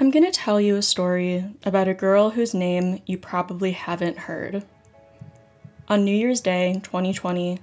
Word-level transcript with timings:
I'm 0.00 0.12
going 0.12 0.24
to 0.24 0.30
tell 0.30 0.60
you 0.60 0.76
a 0.76 0.82
story 0.82 1.44
about 1.64 1.88
a 1.88 1.94
girl 1.94 2.30
whose 2.30 2.54
name 2.54 3.02
you 3.04 3.18
probably 3.18 3.72
haven't 3.72 4.16
heard. 4.16 4.64
On 5.88 6.04
New 6.04 6.16
Year's 6.16 6.40
Day 6.40 6.74
2020, 6.84 7.58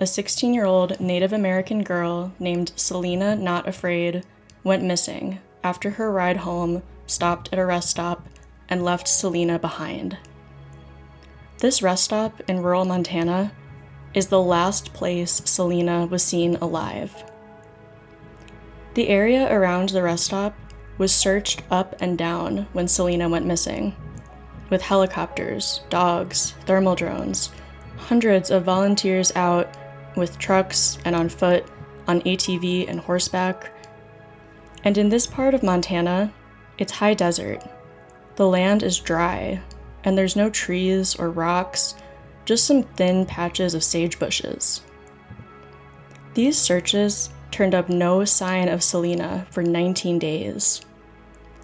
a 0.00 0.06
16 0.06 0.54
year 0.54 0.64
old 0.64 0.98
Native 0.98 1.32
American 1.32 1.84
girl 1.84 2.32
named 2.40 2.72
Selena 2.74 3.36
Not 3.36 3.68
Afraid 3.68 4.24
went 4.64 4.82
missing 4.82 5.38
after 5.62 5.90
her 5.90 6.10
ride 6.10 6.38
home 6.38 6.82
stopped 7.06 7.48
at 7.52 7.60
a 7.60 7.64
rest 7.64 7.90
stop 7.90 8.26
and 8.68 8.84
left 8.84 9.06
Selena 9.06 9.56
behind. 9.56 10.18
This 11.58 11.80
rest 11.80 12.02
stop 12.02 12.40
in 12.48 12.60
rural 12.60 12.86
Montana 12.86 13.52
is 14.14 14.26
the 14.26 14.42
last 14.42 14.92
place 14.94 15.42
Selena 15.44 16.06
was 16.06 16.24
seen 16.24 16.56
alive. 16.56 17.22
The 18.94 19.06
area 19.06 19.46
around 19.48 19.90
the 19.90 20.02
rest 20.02 20.24
stop 20.24 20.56
was 20.98 21.14
searched 21.14 21.62
up 21.70 21.94
and 22.00 22.18
down 22.18 22.66
when 22.72 22.88
Selena 22.88 23.28
went 23.28 23.46
missing, 23.46 23.94
with 24.68 24.82
helicopters, 24.82 25.80
dogs, 25.88 26.54
thermal 26.66 26.94
drones, 26.94 27.50
hundreds 27.96 28.50
of 28.50 28.64
volunteers 28.64 29.32
out 29.34 29.68
with 30.16 30.38
trucks 30.38 30.98
and 31.04 31.14
on 31.14 31.28
foot, 31.28 31.64
on 32.06 32.20
ATV 32.22 32.88
and 32.88 33.00
horseback. 33.00 33.72
And 34.84 34.98
in 34.98 35.08
this 35.08 35.26
part 35.26 35.54
of 35.54 35.62
Montana, 35.62 36.32
it's 36.78 36.92
high 36.92 37.14
desert. 37.14 37.62
The 38.36 38.46
land 38.46 38.82
is 38.82 38.98
dry, 38.98 39.60
and 40.04 40.16
there's 40.16 40.36
no 40.36 40.50
trees 40.50 41.16
or 41.16 41.30
rocks, 41.30 41.94
just 42.44 42.64
some 42.64 42.82
thin 42.82 43.26
patches 43.26 43.74
of 43.74 43.84
sage 43.84 44.18
bushes. 44.18 44.82
These 46.34 46.56
searches 46.56 47.30
turned 47.50 47.74
up 47.74 47.88
no 47.88 48.24
sign 48.24 48.68
of 48.68 48.82
Selena 48.82 49.46
for 49.50 49.62
19 49.62 50.18
days. 50.18 50.82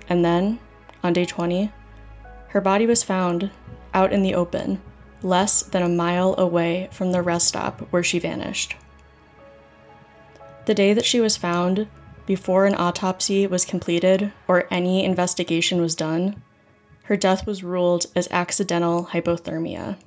And 0.09 0.25
then, 0.25 0.59
on 1.03 1.13
day 1.13 1.25
20, 1.25 1.73
her 2.49 2.61
body 2.61 2.87
was 2.87 3.03
found 3.03 3.51
out 3.93 4.13
in 4.13 4.23
the 4.23 4.35
open, 4.35 4.81
less 5.23 5.63
than 5.63 5.83
a 5.83 5.89
mile 5.89 6.35
away 6.39 6.89
from 6.93 7.13
the 7.13 7.23
rest 7.23 7.49
stop 7.49 7.81
where 7.91 8.03
she 8.03 8.19
vanished. 8.19 8.77
The 10.67 10.75
day 10.75 10.95
that 10.95 11.05
she 11.05 11.21
was 11.21 11.37
found, 11.37 11.89
before 12.27 12.65
an 12.65 12.75
autopsy 12.75 13.47
was 13.47 13.65
completed 13.65 14.33
or 14.49 14.67
any 14.71 15.05
investigation 15.05 15.81
was 15.81 15.95
done, 15.95 16.43
her 17.05 17.17
death 17.17 17.47
was 17.47 17.63
ruled 17.63 18.07
as 18.17 18.29
accidental 18.31 19.07
hypothermia. 19.13 19.99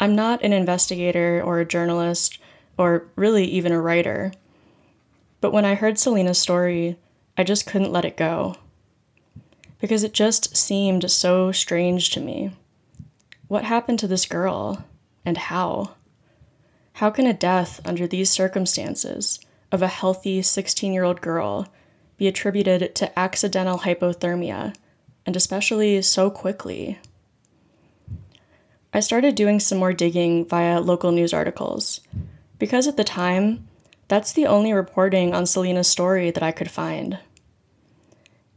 I'm 0.00 0.16
not 0.16 0.42
an 0.42 0.52
investigator 0.52 1.40
or 1.44 1.60
a 1.60 1.64
journalist 1.64 2.38
or 2.76 3.06
really 3.14 3.44
even 3.44 3.70
a 3.70 3.80
writer, 3.80 4.32
but 5.40 5.52
when 5.52 5.64
I 5.64 5.76
heard 5.76 5.98
Selena's 5.98 6.38
story, 6.38 6.96
I 7.36 7.44
just 7.44 7.66
couldn't 7.66 7.92
let 7.92 8.04
it 8.04 8.16
go. 8.16 8.56
Because 9.80 10.04
it 10.04 10.12
just 10.12 10.56
seemed 10.56 11.10
so 11.10 11.50
strange 11.50 12.10
to 12.10 12.20
me. 12.20 12.52
What 13.48 13.64
happened 13.64 13.98
to 14.00 14.06
this 14.06 14.26
girl, 14.26 14.84
and 15.24 15.36
how? 15.36 15.92
How 16.94 17.10
can 17.10 17.26
a 17.26 17.32
death 17.32 17.80
under 17.84 18.06
these 18.06 18.30
circumstances 18.30 19.40
of 19.70 19.82
a 19.82 19.88
healthy 19.88 20.42
16 20.42 20.92
year 20.92 21.04
old 21.04 21.20
girl 21.20 21.68
be 22.16 22.28
attributed 22.28 22.94
to 22.94 23.18
accidental 23.18 23.78
hypothermia, 23.78 24.74
and 25.26 25.34
especially 25.34 26.00
so 26.02 26.30
quickly? 26.30 26.98
I 28.92 29.00
started 29.00 29.34
doing 29.34 29.58
some 29.58 29.78
more 29.78 29.94
digging 29.94 30.44
via 30.44 30.80
local 30.80 31.12
news 31.12 31.32
articles, 31.32 32.00
because 32.58 32.86
at 32.86 32.98
the 32.98 33.04
time, 33.04 33.66
that's 34.12 34.34
the 34.34 34.44
only 34.44 34.74
reporting 34.74 35.34
on 35.34 35.46
Selena's 35.46 35.88
story 35.88 36.30
that 36.30 36.42
I 36.42 36.52
could 36.52 36.70
find. 36.70 37.18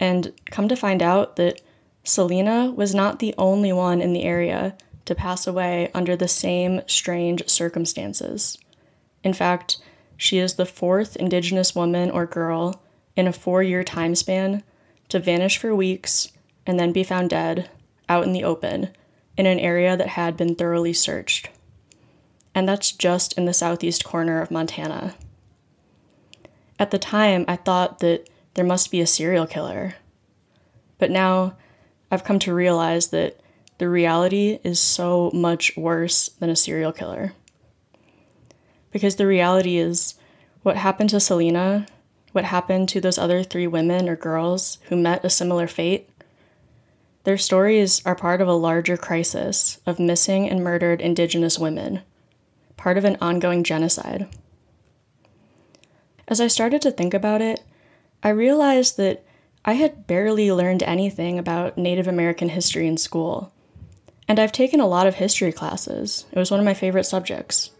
And 0.01 0.33
come 0.51 0.67
to 0.67 0.75
find 0.75 1.01
out 1.01 1.37
that 1.37 1.61
Selena 2.03 2.73
was 2.75 2.93
not 2.93 3.19
the 3.19 3.33
only 3.37 3.71
one 3.71 4.01
in 4.01 4.11
the 4.11 4.23
area 4.23 4.75
to 5.05 5.15
pass 5.15 5.47
away 5.47 5.91
under 5.93 6.17
the 6.17 6.27
same 6.27 6.81
strange 6.87 7.47
circumstances. 7.47 8.57
In 9.23 9.31
fact, 9.31 9.77
she 10.17 10.39
is 10.39 10.55
the 10.55 10.65
fourth 10.65 11.15
Indigenous 11.15 11.73
woman 11.73 12.11
or 12.11 12.25
girl 12.25 12.83
in 13.15 13.25
a 13.25 13.31
four 13.31 13.63
year 13.63 13.85
time 13.85 14.13
span 14.13 14.61
to 15.07 15.21
vanish 15.21 15.57
for 15.57 15.73
weeks 15.73 16.33
and 16.67 16.77
then 16.77 16.91
be 16.91 17.05
found 17.05 17.29
dead 17.29 17.69
out 18.09 18.25
in 18.25 18.33
the 18.33 18.43
open 18.43 18.89
in 19.37 19.45
an 19.45 19.59
area 19.59 19.95
that 19.95 20.09
had 20.09 20.35
been 20.35 20.53
thoroughly 20.53 20.91
searched. 20.91 21.47
And 22.53 22.67
that's 22.67 22.91
just 22.91 23.31
in 23.37 23.45
the 23.45 23.53
southeast 23.53 24.03
corner 24.03 24.41
of 24.41 24.51
Montana. 24.51 25.15
At 26.77 26.91
the 26.91 26.99
time, 26.99 27.45
I 27.47 27.55
thought 27.55 27.99
that 27.99 28.29
there 28.55 28.65
must 28.65 28.91
be 28.91 29.01
a 29.01 29.07
serial 29.07 29.47
killer. 29.47 29.95
But 30.97 31.11
now 31.11 31.55
I've 32.11 32.23
come 32.23 32.39
to 32.39 32.53
realize 32.53 33.07
that 33.07 33.39
the 33.77 33.89
reality 33.89 34.59
is 34.63 34.79
so 34.79 35.31
much 35.33 35.75
worse 35.75 36.29
than 36.39 36.49
a 36.49 36.55
serial 36.55 36.91
killer. 36.91 37.33
Because 38.91 39.17
the 39.17 39.27
reality 39.27 39.77
is 39.77 40.15
what 40.63 40.77
happened 40.77 41.09
to 41.09 41.19
Selena, 41.19 41.85
what 42.31 42.45
happened 42.45 42.89
to 42.89 43.01
those 43.01 43.17
other 43.17 43.43
three 43.43 43.67
women 43.67 44.07
or 44.07 44.15
girls 44.15 44.77
who 44.89 44.95
met 44.95 45.25
a 45.25 45.29
similar 45.29 45.67
fate, 45.67 46.09
their 47.25 47.37
stories 47.37 48.05
are 48.05 48.15
part 48.15 48.39
of 48.39 48.47
a 48.47 48.53
larger 48.53 48.97
crisis 48.97 49.79
of 49.85 49.99
missing 49.99 50.47
and 50.49 50.63
murdered 50.63 51.01
Indigenous 51.01 51.57
women, 51.57 52.01
part 52.77 52.97
of 52.97 53.03
an 53.03 53.17
ongoing 53.19 53.63
genocide. 53.63 54.27
As 56.27 56.41
I 56.41 56.47
started 56.47 56.81
to 56.81 56.91
think 56.91 57.13
about 57.13 57.41
it, 57.41 57.63
I 58.23 58.29
realized 58.29 58.97
that 58.97 59.23
I 59.63 59.73
had 59.73 60.07
barely 60.07 60.51
learned 60.51 60.83
anything 60.83 61.37
about 61.37 61.77
Native 61.77 62.07
American 62.07 62.49
history 62.49 62.87
in 62.87 62.97
school. 62.97 63.51
And 64.27 64.39
I've 64.39 64.51
taken 64.51 64.79
a 64.79 64.87
lot 64.87 65.05
of 65.05 65.15
history 65.15 65.51
classes. 65.51 66.25
It 66.31 66.39
was 66.39 66.49
one 66.49 66.59
of 66.59 66.65
my 66.65 66.73
favorite 66.73 67.05
subjects. 67.05 67.71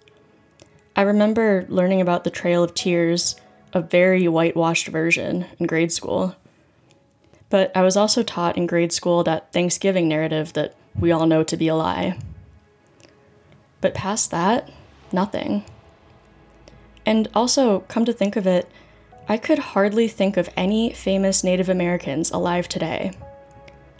I 0.95 1.01
remember 1.01 1.65
learning 1.69 2.01
about 2.01 2.23
the 2.23 2.29
Trail 2.29 2.63
of 2.63 2.73
Tears, 2.73 3.35
a 3.73 3.81
very 3.81 4.27
whitewashed 4.27 4.87
version, 4.87 5.45
in 5.59 5.65
grade 5.65 5.91
school. 5.91 6.35
But 7.49 7.75
I 7.75 7.81
was 7.81 7.97
also 7.97 8.23
taught 8.23 8.57
in 8.57 8.67
grade 8.67 8.93
school 8.93 9.23
that 9.23 9.51
Thanksgiving 9.51 10.07
narrative 10.07 10.53
that 10.53 10.75
we 10.97 11.11
all 11.11 11.25
know 11.25 11.43
to 11.43 11.57
be 11.57 11.67
a 11.67 11.75
lie. 11.75 12.17
But 13.81 13.93
past 13.93 14.31
that, 14.31 14.71
nothing. 15.11 15.65
And 17.05 17.27
also, 17.33 17.81
come 17.81 18.05
to 18.05 18.13
think 18.13 18.35
of 18.35 18.47
it, 18.47 18.69
I 19.27 19.37
could 19.37 19.59
hardly 19.59 20.07
think 20.07 20.37
of 20.37 20.49
any 20.55 20.91
famous 20.93 21.43
Native 21.43 21.69
Americans 21.69 22.31
alive 22.31 22.67
today. 22.67 23.11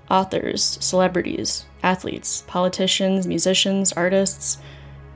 Authors, 0.10 0.78
celebrities, 0.82 1.66
athletes, 1.82 2.44
politicians, 2.48 3.26
musicians, 3.26 3.92
artists. 3.94 4.60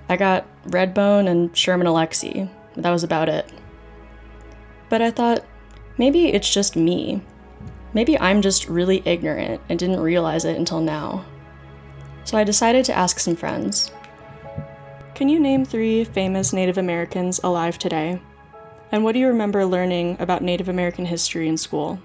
I 0.08 0.18
got 0.18 0.46
Redbone 0.66 1.28
and 1.28 1.56
Sherman 1.56 1.88
Alexie. 1.88 2.50
That 2.76 2.92
was 2.92 3.04
about 3.04 3.30
it. 3.30 3.52
But 4.90 5.02
I 5.02 5.12
thought, 5.12 5.46
maybe 5.98 6.30
it's 6.30 6.52
just 6.52 6.76
me. 6.76 7.22
Maybe 7.94 8.20
I'm 8.20 8.42
just 8.42 8.68
really 8.68 9.04
ignorant 9.06 9.62
and 9.70 9.78
didn't 9.78 10.00
realize 10.00 10.46
it 10.46 10.58
until 10.58 10.82
now. 10.82 11.26
So 12.24 12.38
I 12.38 12.44
decided 12.44 12.86
to 12.86 12.98
ask 12.98 13.20
some 13.20 13.36
friends. 13.36 13.92
Can 15.20 15.28
you 15.28 15.38
name 15.38 15.66
three 15.66 16.06
famous 16.06 16.54
Native 16.54 16.78
Americans 16.78 17.42
alive 17.44 17.78
today? 17.78 18.22
And 18.94 19.04
what 19.04 19.12
do 19.12 19.20
you 19.20 19.28
remember 19.28 19.66
learning 19.66 20.16
about 20.18 20.42
Native 20.42 20.70
American 20.70 21.04
history 21.06 21.50
in 21.50 21.58
school? 21.58 22.00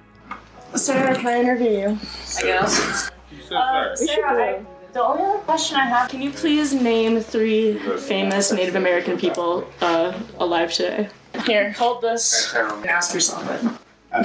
Sarah, 0.74 1.14
can 1.14 1.28
I 1.28 1.38
interview 1.38 1.70
you? 1.70 1.98
I 2.38 2.42
guess. 2.42 3.12
Uh, 3.52 3.94
Sarah, 3.94 4.56
I, 4.56 4.64
the 4.92 5.00
only 5.00 5.22
other 5.22 5.38
question 5.44 5.76
I 5.76 5.84
have, 5.84 6.10
can 6.10 6.22
you 6.22 6.32
please 6.32 6.74
name 6.74 7.20
three 7.20 7.78
famous 7.98 8.50
Native 8.50 8.74
American 8.74 9.16
people 9.16 9.64
uh, 9.80 10.20
alive 10.40 10.72
today? 10.72 11.08
Here, 11.46 11.70
hold 11.70 12.02
this 12.02 12.52
and 12.52 12.84
ask 12.84 13.14
yourself 13.14 13.48
it. 13.48 14.24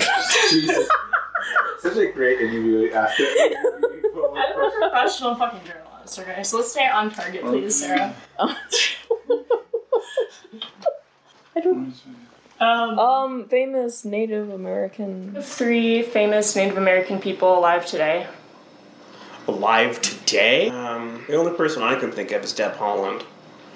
Jesus. 0.49 0.89
Such 1.81 1.95
a 1.95 2.11
great 2.11 2.41
interview 2.41 2.91
after. 2.91 3.23
I'm 3.23 3.53
a 4.65 4.71
professional 4.79 5.35
fucking 5.35 5.59
journalist, 5.63 5.88
okay? 6.17 6.41
So 6.43 6.57
let's 6.57 6.71
stay 6.71 6.87
on 6.87 7.11
target, 7.11 7.43
please, 7.43 7.79
Sarah. 7.79 8.15
I 11.55 11.61
don't. 11.61 11.93
Um, 12.59 12.99
Um, 12.99 13.45
famous 13.49 14.03
Native 14.03 14.49
American. 14.49 15.37
three 15.41 16.01
famous 16.01 16.55
Native 16.55 16.77
American 16.77 17.19
people 17.19 17.57
alive 17.57 17.85
today. 17.85 18.27
alive 19.47 19.99
today. 20.01 20.69
Um, 20.69 21.23
the 21.27 21.35
only 21.35 21.53
person 21.55 21.81
I 21.83 21.95
can 21.99 22.11
think 22.11 22.31
of 22.31 22.43
is 22.43 22.53
Deb 22.53 22.73
Haaland. 22.75 23.23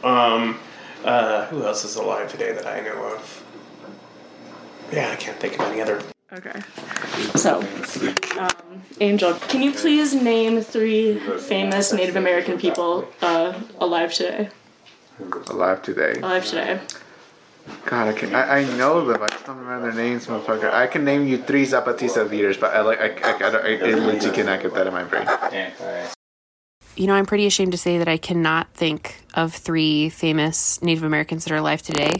Um, 0.03 0.59
uh, 1.03 1.45
who 1.47 1.63
else 1.65 1.83
is 1.83 1.95
alive 1.95 2.29
today 2.31 2.51
that 2.53 2.67
I 2.67 2.79
know 2.81 3.03
of? 3.15 3.43
Yeah, 4.91 5.09
I 5.11 5.15
can't 5.15 5.39
think 5.39 5.55
of 5.55 5.61
any 5.61 5.81
other. 5.81 6.01
Okay. 6.33 6.61
So, 7.35 7.59
um, 8.39 8.81
Angel, 8.99 9.35
can 9.35 9.61
you 9.61 9.71
please 9.71 10.15
name 10.15 10.61
three 10.61 11.19
famous 11.37 11.93
Native 11.93 12.15
American 12.15 12.57
people 12.57 13.07
uh, 13.21 13.53
alive 13.79 14.11
today? 14.11 14.49
Alive 15.51 15.83
today. 15.83 16.13
Alive 16.13 16.45
today. 16.45 16.79
God, 17.85 18.07
I 18.07 18.13
can 18.13 18.33
I, 18.33 18.61
I 18.61 18.77
know 18.77 19.05
them. 19.05 19.21
I 19.21 19.27
just 19.27 19.45
don't 19.45 19.57
remember 19.57 19.91
their 19.91 20.03
names, 20.03 20.25
motherfucker. 20.25 20.73
I 20.73 20.87
can 20.87 21.05
name 21.05 21.27
you 21.27 21.37
three 21.37 21.67
Zapatista 21.67 22.27
leaders, 22.27 22.57
but 22.57 22.73
I 22.73 22.81
like 22.81 22.99
I 22.99 23.09
I, 23.09 23.31
I, 23.31 23.47
I, 23.47 23.91
I 23.91 23.93
literally 23.93 24.35
cannot 24.35 24.63
get 24.63 24.73
that 24.73 24.87
in 24.87 24.93
my 24.93 25.03
brain. 25.03 25.27
You 26.95 27.07
know, 27.07 27.13
I'm 27.13 27.27
pretty 27.27 27.45
ashamed 27.45 27.73
to 27.73 27.77
say 27.77 27.99
that 27.99 28.07
I 28.07 28.17
cannot 28.17 28.73
think 28.73 29.23
of 29.35 29.53
three 29.53 30.09
famous 30.09 30.81
Native 30.81 31.03
Americans 31.03 31.45
that 31.45 31.53
are 31.53 31.57
alive 31.57 31.83
today. 31.83 32.15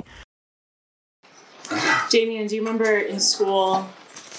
Damien, 2.09 2.45
do 2.45 2.56
you 2.56 2.62
remember 2.62 3.00
in 3.00 3.19
school, 3.19 3.88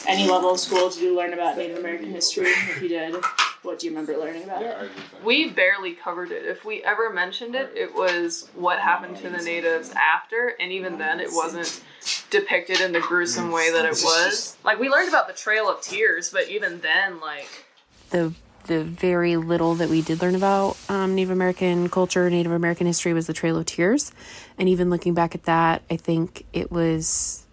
any 0.06 0.28
level 0.28 0.52
of 0.52 0.60
school, 0.60 0.90
did 0.90 1.02
you 1.02 1.16
learn 1.16 1.32
about 1.32 1.56
Native 1.56 1.78
American 1.78 2.10
history? 2.10 2.46
If 2.48 2.82
you 2.82 2.88
did, 2.88 3.16
what 3.62 3.78
do 3.78 3.86
you 3.86 3.92
remember 3.92 4.16
learning 4.18 4.44
about 4.44 4.62
it? 4.62 4.90
We 5.24 5.50
barely 5.50 5.92
covered 5.92 6.30
it. 6.30 6.44
If 6.44 6.64
we 6.64 6.82
ever 6.82 7.10
mentioned 7.10 7.54
it, 7.54 7.72
it 7.74 7.94
was 7.94 8.48
what 8.54 8.78
happened 8.78 9.16
to 9.18 9.30
the 9.30 9.38
natives 9.42 9.90
after, 9.92 10.54
and 10.60 10.70
even 10.72 10.98
then, 10.98 11.20
it 11.20 11.30
wasn't 11.30 11.82
depicted 12.30 12.80
in 12.80 12.92
the 12.92 13.00
gruesome 13.00 13.50
way 13.50 13.70
that 13.70 13.84
it 13.84 14.00
was. 14.04 14.56
Like 14.64 14.78
we 14.78 14.88
learned 14.88 15.08
about 15.08 15.26
the 15.28 15.34
Trail 15.34 15.68
of 15.68 15.80
Tears, 15.80 16.30
but 16.30 16.48
even 16.48 16.80
then, 16.80 17.20
like 17.20 17.64
The 18.10 18.32
the 18.66 18.82
very 18.82 19.36
little 19.36 19.74
that 19.74 19.90
we 19.90 20.00
did 20.00 20.22
learn 20.22 20.34
about 20.34 20.78
um, 20.88 21.14
Native 21.14 21.30
American 21.30 21.90
culture, 21.90 22.28
Native 22.30 22.52
American 22.52 22.86
history 22.86 23.12
was 23.12 23.26
the 23.26 23.34
Trail 23.34 23.56
of 23.58 23.66
Tears, 23.66 24.12
and 24.58 24.68
even 24.68 24.90
looking 24.90 25.14
back 25.14 25.34
at 25.34 25.44
that, 25.44 25.82
I 25.90 25.96
think 25.96 26.46
it 26.52 26.72
was 26.72 27.44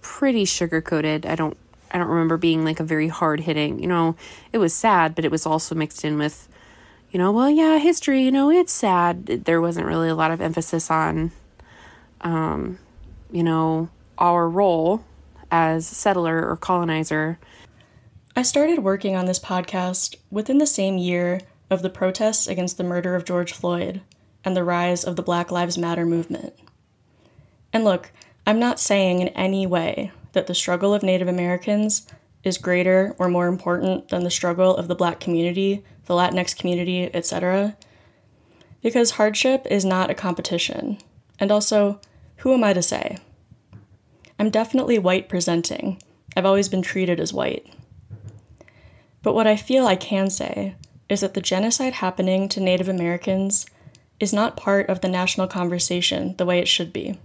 pretty 0.00 0.44
sugar 0.44 0.80
coated. 0.80 1.26
I 1.26 1.34
don't 1.34 1.56
I 1.92 1.98
don't 1.98 2.08
remember 2.08 2.36
being 2.36 2.64
like 2.64 2.80
a 2.80 2.84
very 2.84 3.08
hard 3.08 3.40
hitting. 3.40 3.78
You 3.78 3.86
know, 3.86 4.16
it 4.52 4.58
was 4.58 4.72
sad, 4.72 5.14
but 5.14 5.24
it 5.24 5.30
was 5.30 5.44
also 5.44 5.74
mixed 5.74 6.04
in 6.04 6.18
with, 6.18 6.48
you 7.10 7.18
know, 7.18 7.30
well, 7.30 7.50
yeah, 7.50 7.78
history. 7.78 8.22
You 8.22 8.32
know, 8.32 8.50
it's 8.50 8.72
sad. 8.72 9.26
There 9.26 9.60
wasn't 9.60 9.86
really 9.86 10.08
a 10.08 10.14
lot 10.14 10.30
of 10.30 10.40
emphasis 10.40 10.90
on, 10.90 11.32
um, 12.22 12.78
you 13.30 13.42
know, 13.42 13.90
our 14.18 14.48
role 14.48 15.04
as 15.50 15.86
settler 15.86 16.48
or 16.48 16.56
colonizer. 16.56 17.38
I 18.34 18.42
started 18.42 18.78
working 18.78 19.14
on 19.14 19.26
this 19.26 19.38
podcast 19.38 20.16
within 20.30 20.56
the 20.56 20.66
same 20.66 20.96
year 20.96 21.42
of 21.68 21.82
the 21.82 21.90
protests 21.90 22.46
against 22.46 22.78
the 22.78 22.84
murder 22.84 23.14
of 23.14 23.26
George 23.26 23.52
Floyd 23.52 24.00
and 24.44 24.56
the 24.56 24.64
rise 24.64 25.04
of 25.04 25.16
the 25.16 25.22
Black 25.22 25.50
Lives 25.50 25.76
Matter 25.76 26.06
movement. 26.06 26.54
And 27.72 27.84
look, 27.84 28.10
I'm 28.46 28.58
not 28.58 28.80
saying 28.80 29.20
in 29.20 29.28
any 29.28 29.66
way 29.66 30.10
that 30.32 30.46
the 30.46 30.54
struggle 30.54 30.94
of 30.94 31.02
Native 31.02 31.28
Americans 31.28 32.06
is 32.44 32.58
greater 32.58 33.14
or 33.18 33.28
more 33.28 33.46
important 33.46 34.08
than 34.08 34.24
the 34.24 34.30
struggle 34.30 34.76
of 34.76 34.88
the 34.88 34.94
black 34.94 35.20
community, 35.20 35.84
the 36.06 36.14
Latinx 36.14 36.56
community, 36.56 37.10
etc. 37.14 37.76
Because 38.82 39.12
hardship 39.12 39.66
is 39.70 39.84
not 39.84 40.10
a 40.10 40.14
competition. 40.14 40.98
And 41.38 41.50
also, 41.52 42.00
who 42.38 42.52
am 42.52 42.64
I 42.64 42.72
to 42.72 42.82
say? 42.82 43.18
I'm 44.38 44.50
definitely 44.50 44.98
white 44.98 45.28
presenting. 45.28 46.02
I've 46.36 46.46
always 46.46 46.68
been 46.68 46.82
treated 46.82 47.20
as 47.20 47.32
white. 47.32 47.66
But 49.22 49.34
what 49.34 49.46
I 49.46 49.56
feel 49.56 49.86
I 49.86 49.96
can 49.96 50.30
say 50.30 50.74
is 51.08 51.20
that 51.20 51.34
the 51.34 51.40
genocide 51.40 51.94
happening 51.94 52.48
to 52.48 52.60
Native 52.60 52.88
Americans 52.88 53.66
is 54.18 54.32
not 54.32 54.56
part 54.56 54.88
of 54.88 55.00
the 55.00 55.08
national 55.08 55.46
conversation 55.46 56.34
the 56.38 56.46
way 56.46 56.58
it 56.58 56.68
should 56.68 56.92
be. 56.92 57.18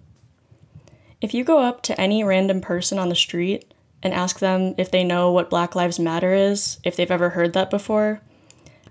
If 1.19 1.33
you 1.33 1.43
go 1.43 1.59
up 1.59 1.81
to 1.83 1.99
any 1.99 2.23
random 2.23 2.61
person 2.61 2.99
on 2.99 3.09
the 3.09 3.15
street 3.15 3.73
and 4.03 4.13
ask 4.13 4.39
them 4.39 4.75
if 4.77 4.91
they 4.91 5.03
know 5.03 5.31
what 5.31 5.49
Black 5.49 5.75
Lives 5.75 5.97
Matter 5.97 6.33
is, 6.33 6.77
if 6.83 6.95
they've 6.95 7.09
ever 7.09 7.29
heard 7.29 7.53
that 7.53 7.71
before, 7.71 8.21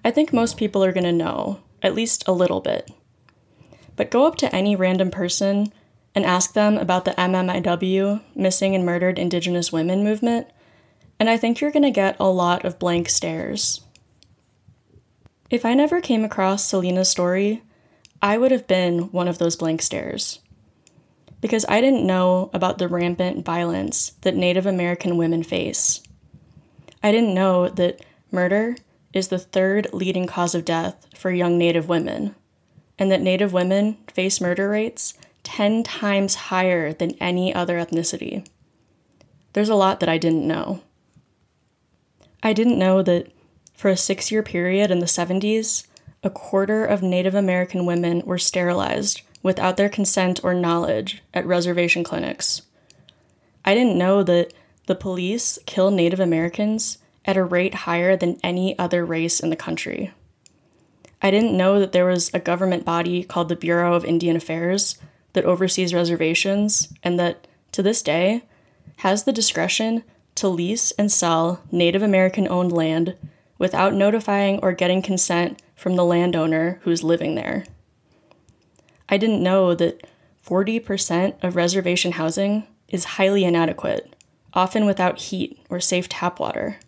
I 0.04 0.10
think 0.10 0.32
most 0.32 0.56
people 0.56 0.84
are 0.84 0.92
going 0.92 1.04
to 1.04 1.12
know, 1.12 1.60
at 1.82 1.94
least 1.94 2.26
a 2.26 2.32
little 2.32 2.60
bit. 2.60 2.90
But 3.94 4.10
go 4.10 4.26
up 4.26 4.36
to 4.36 4.54
any 4.54 4.74
random 4.74 5.10
person 5.10 5.72
and 6.16 6.24
ask 6.24 6.52
them 6.52 6.76
about 6.78 7.04
the 7.04 7.12
MMIW, 7.12 8.22
Missing 8.34 8.74
and 8.74 8.84
Murdered 8.84 9.18
Indigenous 9.18 9.72
Women 9.72 10.02
movement, 10.02 10.48
and 11.20 11.30
I 11.30 11.36
think 11.36 11.60
you're 11.60 11.70
going 11.70 11.82
to 11.82 11.90
get 11.90 12.16
a 12.18 12.26
lot 12.26 12.64
of 12.64 12.78
blank 12.78 13.08
stares. 13.08 13.82
If 15.48 15.64
I 15.64 15.74
never 15.74 16.00
came 16.00 16.24
across 16.24 16.64
Selena's 16.64 17.08
story, 17.08 17.62
I 18.20 18.36
would 18.36 18.50
have 18.50 18.66
been 18.66 19.12
one 19.12 19.28
of 19.28 19.38
those 19.38 19.54
blank 19.54 19.80
stares. 19.80 20.40
Because 21.40 21.66
I 21.68 21.80
didn't 21.80 22.06
know 22.06 22.50
about 22.52 22.78
the 22.78 22.88
rampant 22.88 23.44
violence 23.44 24.12
that 24.22 24.34
Native 24.34 24.66
American 24.66 25.16
women 25.16 25.42
face. 25.42 26.02
I 27.02 27.12
didn't 27.12 27.34
know 27.34 27.68
that 27.68 28.04
murder 28.32 28.76
is 29.12 29.28
the 29.28 29.38
third 29.38 29.88
leading 29.92 30.26
cause 30.26 30.54
of 30.54 30.64
death 30.64 31.06
for 31.14 31.30
young 31.30 31.56
Native 31.58 31.88
women, 31.88 32.34
and 32.98 33.10
that 33.10 33.22
Native 33.22 33.52
women 33.52 33.98
face 34.08 34.40
murder 34.40 34.68
rates 34.68 35.14
10 35.44 35.84
times 35.84 36.34
higher 36.34 36.92
than 36.92 37.16
any 37.20 37.54
other 37.54 37.78
ethnicity. 37.78 38.46
There's 39.52 39.68
a 39.68 39.74
lot 39.74 40.00
that 40.00 40.08
I 40.08 40.18
didn't 40.18 40.46
know. 40.46 40.82
I 42.42 42.52
didn't 42.52 42.78
know 42.78 43.02
that 43.02 43.30
for 43.74 43.88
a 43.88 43.96
six 43.96 44.30
year 44.30 44.42
period 44.42 44.90
in 44.90 44.98
the 44.98 45.06
70s, 45.06 45.86
a 46.22 46.30
quarter 46.30 46.84
of 46.84 47.02
Native 47.02 47.34
American 47.34 47.86
women 47.86 48.22
were 48.24 48.38
sterilized 48.38 49.22
without 49.42 49.76
their 49.76 49.88
consent 49.88 50.40
or 50.42 50.54
knowledge 50.54 51.22
at 51.32 51.46
reservation 51.46 52.02
clinics. 52.04 52.62
I 53.64 53.74
didn't 53.74 53.98
know 53.98 54.22
that 54.22 54.52
the 54.86 54.94
police 54.94 55.58
kill 55.66 55.90
Native 55.90 56.20
Americans 56.20 56.98
at 57.24 57.36
a 57.36 57.44
rate 57.44 57.74
higher 57.74 58.16
than 58.16 58.38
any 58.42 58.78
other 58.78 59.04
race 59.04 59.40
in 59.40 59.50
the 59.50 59.56
country. 59.56 60.12
I 61.20 61.30
didn't 61.30 61.56
know 61.56 61.80
that 61.80 61.92
there 61.92 62.04
was 62.04 62.30
a 62.32 62.38
government 62.38 62.84
body 62.84 63.24
called 63.24 63.48
the 63.48 63.56
Bureau 63.56 63.94
of 63.94 64.04
Indian 64.04 64.36
Affairs 64.36 64.98
that 65.32 65.44
oversees 65.44 65.92
reservations 65.92 66.92
and 67.02 67.18
that, 67.18 67.46
to 67.72 67.82
this 67.82 68.02
day, 68.02 68.44
has 68.98 69.24
the 69.24 69.32
discretion 69.32 70.04
to 70.36 70.48
lease 70.48 70.92
and 70.92 71.10
sell 71.10 71.62
Native 71.72 72.02
American 72.02 72.46
owned 72.46 72.72
land 72.72 73.16
without 73.58 73.94
notifying 73.94 74.60
or 74.62 74.72
getting 74.72 75.02
consent 75.02 75.60
from 75.74 75.96
the 75.96 76.04
landowner 76.04 76.78
who's 76.82 77.02
living 77.02 77.34
there. 77.34 77.64
I 79.08 79.16
didn't 79.18 79.42
know 79.42 79.74
that 79.74 80.06
40% 80.44 81.42
of 81.42 81.56
reservation 81.56 82.12
housing 82.12 82.66
is 82.88 83.04
highly 83.04 83.44
inadequate, 83.44 84.14
often 84.54 84.86
without 84.86 85.20
heat 85.20 85.58
or 85.68 85.80
safe 85.80 86.08
tap 86.08 86.38
water. 86.38 86.78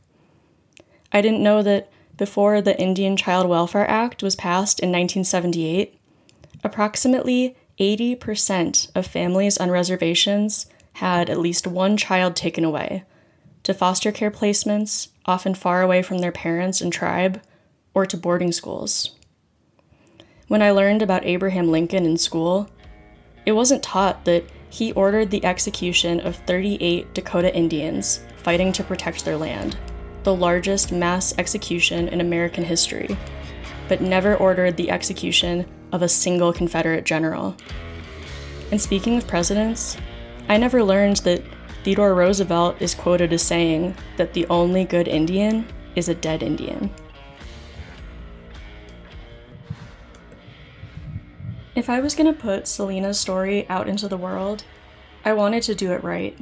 I 1.13 1.21
didn't 1.21 1.43
know 1.43 1.63
that 1.63 1.91
before 2.17 2.61
the 2.61 2.79
Indian 2.81 3.17
Child 3.17 3.49
Welfare 3.49 3.89
Act 3.89 4.23
was 4.23 4.37
passed 4.37 4.81
in 4.81 4.89
1978, 4.89 5.99
approximately 6.65 7.57
80% 7.79 8.91
of 8.95 9.07
families 9.07 9.57
on 9.59 9.71
reservations 9.71 10.67
had 10.95 11.31
at 11.31 11.39
least 11.39 11.67
one 11.67 11.97
child 11.97 12.35
taken 12.35 12.65
away 12.65 13.05
to 13.63 13.75
foster 13.75 14.11
care 14.11 14.31
placements, 14.31 15.09
often 15.27 15.55
far 15.55 15.83
away 15.83 16.03
from 16.03 16.19
their 16.19 16.33
parents 16.33 16.81
and 16.81 16.93
tribe, 16.93 17.41
or 17.95 18.07
to 18.07 18.17
boarding 18.17 18.51
schools. 18.51 19.15
When 20.49 20.63
I 20.63 20.71
learned 20.71 21.03
about 21.03 21.27
Abraham 21.27 21.71
Lincoln 21.71 22.07
in 22.07 22.17
school, 22.17 22.71
it 23.45 23.53
wasn't 23.53 23.83
taught 23.83 24.25
that 24.25 24.45
he 24.71 24.93
ordered 24.93 25.31
the 25.31 25.45
execution 25.45 26.21
of 26.21 26.37
38 26.37 27.13
Dakota 27.13 27.55
Indians 27.55 28.21
fighting 28.39 28.73
to 28.73 28.83
protect 28.83 29.27
their 29.27 29.37
land, 29.37 29.77
the 30.23 30.35
largest 30.35 30.91
mass 30.91 31.35
execution 31.37 32.09
in 32.09 32.23
American 32.23 32.65
history, 32.65 33.15
but 33.89 34.01
never 34.01 34.37
ordered 34.37 34.79
the 34.79 34.91
execution 34.91 35.67
of 35.93 36.01
a 36.01 36.09
single 36.09 36.55
Confederate 36.55 37.05
general. 37.05 37.55
And 38.71 38.81
speaking 38.81 39.19
of 39.19 39.27
presidents, 39.27 39.99
I 40.49 40.57
never 40.57 40.83
learned 40.83 41.19
that 41.19 41.43
Theodore 41.85 42.15
Roosevelt 42.15 42.81
is 42.81 42.95
quoted 42.95 43.35
as 43.35 43.43
saying 43.43 43.95
that 44.17 44.33
the 44.33 44.47
only 44.47 44.87
good 44.87 45.09
Indian 45.09 45.67
is 45.95 46.09
a 46.09 46.15
dead 46.15 46.43
Indian. 46.43 46.91
If 51.79 51.89
I 51.89 52.01
was 52.01 52.17
going 52.17 52.27
to 52.27 52.41
put 52.41 52.67
Selena's 52.67 53.21
story 53.21 53.65
out 53.69 53.89
into 53.89 54.09
the 54.09 54.17
world, 54.17 54.65
I 55.25 55.33
wanted 55.33 55.63
to 55.63 55.77
do 55.77 55.93
it 55.93 56.03
right. 56.03 56.37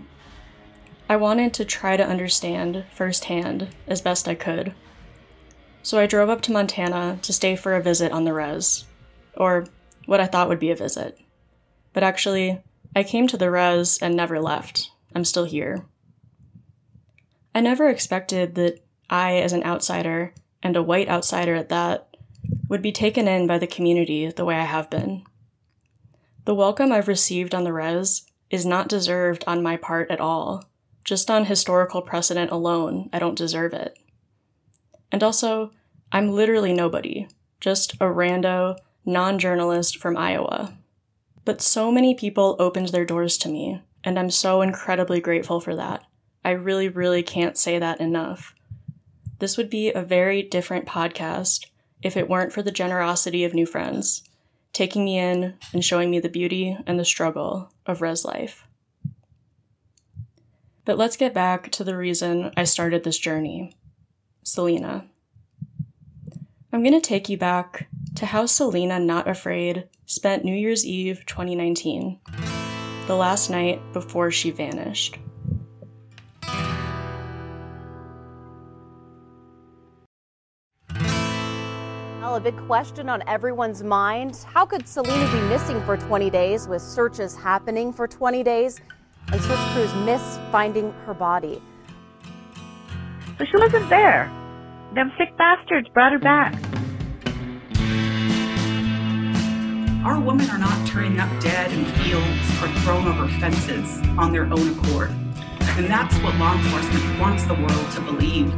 I 1.10 1.16
wanted 1.16 1.52
to 1.52 1.64
try 1.66 1.98
to 1.98 2.08
understand 2.08 2.86
firsthand 2.90 3.68
as 3.86 4.00
best 4.00 4.28
I 4.28 4.34
could. 4.34 4.74
So 5.82 6.00
I 6.00 6.06
drove 6.06 6.30
up 6.30 6.40
to 6.40 6.52
Montana 6.52 7.18
to 7.20 7.34
stay 7.34 7.54
for 7.54 7.76
a 7.76 7.82
visit 7.82 8.12
on 8.12 8.24
the 8.24 8.32
res, 8.32 8.86
or 9.36 9.66
what 10.06 10.20
I 10.20 10.26
thought 10.26 10.48
would 10.48 10.58
be 10.58 10.70
a 10.70 10.74
visit. 10.74 11.18
But 11.92 12.02
actually, 12.02 12.62
I 12.96 13.02
came 13.02 13.26
to 13.26 13.36
the 13.36 13.50
res 13.50 13.98
and 13.98 14.16
never 14.16 14.40
left. 14.40 14.90
I'm 15.14 15.26
still 15.26 15.44
here. 15.44 15.84
I 17.54 17.60
never 17.60 17.90
expected 17.90 18.54
that 18.54 18.82
I, 19.10 19.36
as 19.36 19.52
an 19.52 19.64
outsider, 19.64 20.32
and 20.62 20.76
a 20.76 20.82
white 20.82 21.10
outsider 21.10 21.54
at 21.54 21.68
that, 21.68 22.05
would 22.68 22.82
be 22.82 22.92
taken 22.92 23.28
in 23.28 23.46
by 23.46 23.58
the 23.58 23.66
community 23.66 24.28
the 24.28 24.44
way 24.44 24.56
I 24.56 24.64
have 24.64 24.90
been. 24.90 25.24
The 26.44 26.54
welcome 26.54 26.92
I've 26.92 27.08
received 27.08 27.54
on 27.54 27.64
the 27.64 27.72
res 27.72 28.24
is 28.50 28.64
not 28.64 28.88
deserved 28.88 29.44
on 29.46 29.62
my 29.62 29.76
part 29.76 30.10
at 30.10 30.20
all. 30.20 30.64
Just 31.04 31.30
on 31.30 31.44
historical 31.44 32.02
precedent 32.02 32.50
alone, 32.50 33.10
I 33.12 33.18
don't 33.18 33.38
deserve 33.38 33.72
it. 33.72 33.98
And 35.12 35.22
also, 35.22 35.70
I'm 36.12 36.32
literally 36.32 36.72
nobody, 36.72 37.28
just 37.60 37.94
a 37.94 38.06
rando, 38.06 38.76
non 39.04 39.38
journalist 39.38 39.98
from 39.98 40.16
Iowa. 40.16 40.76
But 41.44 41.60
so 41.60 41.92
many 41.92 42.14
people 42.14 42.56
opened 42.58 42.88
their 42.88 43.04
doors 43.04 43.38
to 43.38 43.48
me, 43.48 43.82
and 44.02 44.18
I'm 44.18 44.30
so 44.30 44.62
incredibly 44.62 45.20
grateful 45.20 45.60
for 45.60 45.76
that. 45.76 46.04
I 46.44 46.50
really, 46.50 46.88
really 46.88 47.22
can't 47.22 47.56
say 47.56 47.78
that 47.78 48.00
enough. 48.00 48.54
This 49.38 49.56
would 49.56 49.70
be 49.70 49.90
a 49.92 50.02
very 50.02 50.42
different 50.42 50.86
podcast 50.86 51.66
if 52.02 52.16
it 52.16 52.28
weren't 52.28 52.52
for 52.52 52.62
the 52.62 52.70
generosity 52.70 53.44
of 53.44 53.54
new 53.54 53.66
friends, 53.66 54.22
taking 54.72 55.04
me 55.04 55.18
in 55.18 55.54
and 55.72 55.84
showing 55.84 56.10
me 56.10 56.18
the 56.18 56.28
beauty 56.28 56.76
and 56.86 56.98
the 56.98 57.04
struggle 57.04 57.70
of 57.86 58.02
res 58.02 58.24
life. 58.24 58.66
But 60.84 60.98
let's 60.98 61.16
get 61.16 61.34
back 61.34 61.72
to 61.72 61.84
the 61.84 61.96
reason 61.96 62.52
I 62.56 62.64
started 62.64 63.02
this 63.02 63.18
journey 63.18 63.76
Selena. 64.42 65.06
I'm 66.72 66.82
going 66.82 66.92
to 66.92 67.00
take 67.00 67.28
you 67.28 67.36
back 67.36 67.88
to 68.16 68.26
how 68.26 68.46
Selena 68.46 69.00
Not 69.00 69.26
Afraid 69.26 69.88
spent 70.04 70.44
New 70.44 70.54
Year's 70.54 70.86
Eve 70.86 71.24
2019, 71.26 72.20
the 73.06 73.16
last 73.16 73.50
night 73.50 73.80
before 73.92 74.30
she 74.30 74.50
vanished. 74.50 75.18
A 82.36 82.40
big 82.40 82.56
question 82.66 83.08
on 83.08 83.22
everyone's 83.26 83.82
mind. 83.82 84.44
How 84.52 84.66
could 84.66 84.86
Selena 84.86 85.26
be 85.32 85.40
missing 85.48 85.80
for 85.84 85.96
20 85.96 86.28
days 86.28 86.68
with 86.68 86.82
searches 86.82 87.34
happening 87.34 87.94
for 87.94 88.06
20 88.06 88.42
days 88.42 88.78
and 89.32 89.40
search 89.40 89.58
crews 89.72 89.94
miss 90.04 90.38
finding 90.52 90.92
her 91.06 91.14
body? 91.14 91.62
But 93.38 93.48
she 93.48 93.56
wasn't 93.56 93.88
there. 93.88 94.30
Them 94.94 95.10
sick 95.16 95.34
bastards 95.38 95.88
brought 95.88 96.12
her 96.12 96.18
back. 96.18 96.54
Our 100.04 100.20
women 100.20 100.50
are 100.50 100.58
not 100.58 100.86
turning 100.86 101.18
up 101.18 101.30
dead 101.40 101.72
in 101.72 101.86
fields 102.02 102.62
or 102.62 102.68
thrown 102.82 103.06
over 103.08 103.28
fences 103.40 104.06
on 104.18 104.30
their 104.30 104.44
own 104.44 104.78
accord. 104.78 105.08
And 105.78 105.86
that's 105.86 106.14
what 106.18 106.36
law 106.36 106.54
enforcement 106.54 107.18
wants 107.18 107.44
the 107.44 107.54
world 107.54 107.90
to 107.92 108.00
believe. 108.02 108.54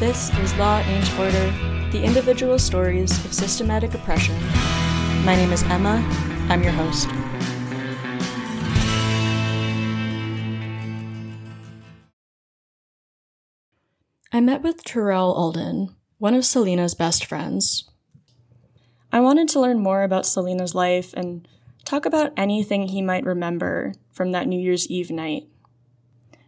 This 0.00 0.30
is 0.38 0.54
Law 0.56 0.78
and 0.78 1.20
Order, 1.20 1.69
the 1.90 2.04
individual 2.04 2.56
stories 2.56 3.10
of 3.24 3.32
systematic 3.32 3.92
oppression. 3.94 4.36
My 5.24 5.34
name 5.34 5.50
is 5.50 5.64
Emma. 5.64 5.98
I'm 6.48 6.62
your 6.62 6.70
host. 6.70 7.08
I 14.32 14.40
met 14.40 14.62
with 14.62 14.84
Terrell 14.84 15.32
Alden, 15.32 15.96
one 16.18 16.34
of 16.34 16.44
Selena's 16.44 16.94
best 16.94 17.24
friends. 17.24 17.90
I 19.12 19.18
wanted 19.18 19.48
to 19.48 19.60
learn 19.60 19.80
more 19.80 20.04
about 20.04 20.26
Selena's 20.26 20.76
life 20.76 21.12
and 21.14 21.48
talk 21.84 22.06
about 22.06 22.32
anything 22.36 22.86
he 22.86 23.02
might 23.02 23.24
remember 23.24 23.94
from 24.12 24.30
that 24.30 24.46
New 24.46 24.60
Year's 24.60 24.86
Eve 24.86 25.10
night. 25.10 25.48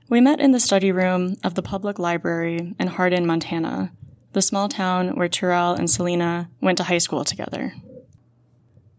We 0.09 0.21
met 0.21 0.39
in 0.39 0.53
the 0.53 0.61
study 0.61 0.93
room 0.93 1.35
of 1.43 1.57
the 1.57 1.63
public 1.63 1.99
library 1.99 2.77
in 2.79 2.87
Hardin, 2.87 3.27
Montana, 3.27 3.91
the 4.33 4.43
small 4.43 4.69
town 4.69 5.17
where 5.17 5.29
Terrell 5.29 5.75
and 5.75 5.91
Selena 5.91 6.51
went 6.61 6.79
to 6.79 6.85
high 6.85 6.99
school 6.99 7.25
together. 7.25 7.75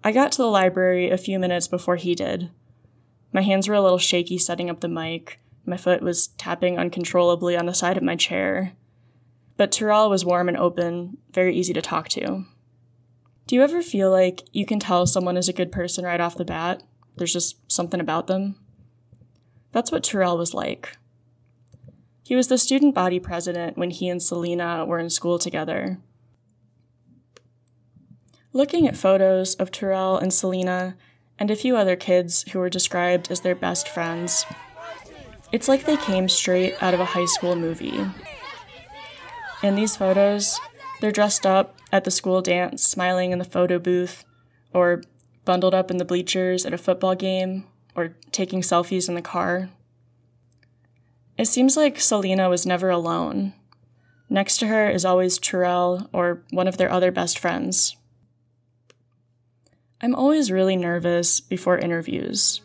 I 0.04 0.12
got 0.12 0.32
to 0.34 0.38
the 0.38 0.48
library 0.48 1.10
a 1.10 1.18
few 1.18 1.40
minutes 1.40 1.68
before 1.68 1.96
he 1.96 2.14
did. 2.14 2.52
My 3.32 3.42
hands 3.42 3.68
were 3.68 3.76
a 3.76 3.82
little 3.82 3.98
shaky 3.98 4.38
setting 4.38 4.70
up 4.70 4.82
the 4.82 4.88
mic. 4.88 5.40
My 5.66 5.78
foot 5.78 6.02
was 6.02 6.28
tapping 6.28 6.78
uncontrollably 6.78 7.58
on 7.58 7.66
the 7.66 7.74
side 7.74 7.98
of 7.98 8.04
my 8.04 8.16
chair. 8.16 8.74
But 9.56 9.72
Terrell 9.72 10.10
was 10.10 10.26
warm 10.26 10.50
and 10.50 10.58
open, 10.58 11.18
very 11.32 11.56
easy 11.56 11.74
to 11.74 11.82
talk 11.82 12.10
to. 12.10 12.46
Do 13.48 13.56
you 13.56 13.62
ever 13.62 13.82
feel 13.82 14.12
like 14.12 14.44
you 14.52 14.66
can 14.66 14.80
tell 14.80 15.06
someone 15.06 15.38
is 15.38 15.50
a 15.50 15.54
good 15.54 15.72
person 15.72 16.06
right 16.06 16.22
off 16.22 16.38
the 16.38 16.46
bat? 16.46 16.84
There's 17.18 17.34
just 17.34 17.72
something 17.72 18.00
about 18.00 18.28
them? 18.28 18.56
That's 19.72 19.92
what 19.92 20.04
Terrell 20.04 20.38
was 20.38 20.54
like. 20.54 20.98
He 22.24 22.36
was 22.36 22.48
the 22.48 22.58
student 22.58 22.96
body 22.96 23.20
president 23.20 23.78
when 23.78 23.92
he 23.92 24.08
and 24.08 24.24
Selena 24.24 24.86
were 24.86 25.00
in 25.00 25.10
school 25.10 25.38
together. 25.38 26.00
Looking 28.54 28.88
at 28.88 28.96
photos 28.96 29.56
of 29.56 29.72
Terrell 29.72 30.18
and 30.18 30.34
Selena 30.34 30.96
and 31.38 31.52
a 31.52 31.56
few 31.56 31.76
other 31.76 31.98
kids 31.98 32.46
who 32.52 32.60
were 32.60 32.70
described 32.70 33.30
as 33.30 33.42
their 33.42 33.56
best 33.56 33.90
friends, 33.90 34.46
it's 35.52 35.68
like 35.68 35.86
they 35.86 35.98
came 35.98 36.30
straight 36.30 36.82
out 36.82 36.94
of 36.94 37.00
a 37.00 37.06
high 37.06 37.26
school 37.26 37.56
movie. 37.56 38.06
In 39.62 39.76
these 39.76 39.98
photos, 39.98 40.60
they're 41.02 41.12
dressed 41.12 41.46
up 41.46 41.78
at 41.92 42.06
the 42.06 42.12
school 42.12 42.42
dance, 42.42 42.84
smiling 42.84 43.32
in 43.32 43.40
the 43.40 43.46
photo 43.46 43.80
booth, 43.80 44.24
or 44.74 45.02
bundled 45.46 45.74
up 45.74 45.92
in 45.92 45.98
the 45.98 46.06
bleachers 46.06 46.66
at 46.66 46.74
a 46.74 46.78
football 46.78 47.16
game, 47.16 47.66
or 47.96 48.16
taking 48.32 48.62
selfies 48.62 49.10
in 49.10 49.16
the 49.16 49.22
car. 49.22 49.70
It 51.38 51.46
seems 51.48 51.76
like 51.76 52.00
Selena 52.00 52.50
was 52.50 52.66
never 52.66 52.90
alone. 52.90 53.54
Next 54.30 54.58
to 54.58 54.68
her 54.68 54.90
is 54.90 55.06
always 55.06 55.38
Terrell 55.38 56.10
or 56.14 56.44
one 56.52 56.68
of 56.68 56.78
their 56.78 56.92
other 56.92 57.12
best 57.12 57.40
friends. 57.40 57.96
I'm 60.02 60.16
always 60.16 60.52
really 60.52 60.76
nervous 60.76 61.40
before 61.40 61.78
interviews 61.78 62.62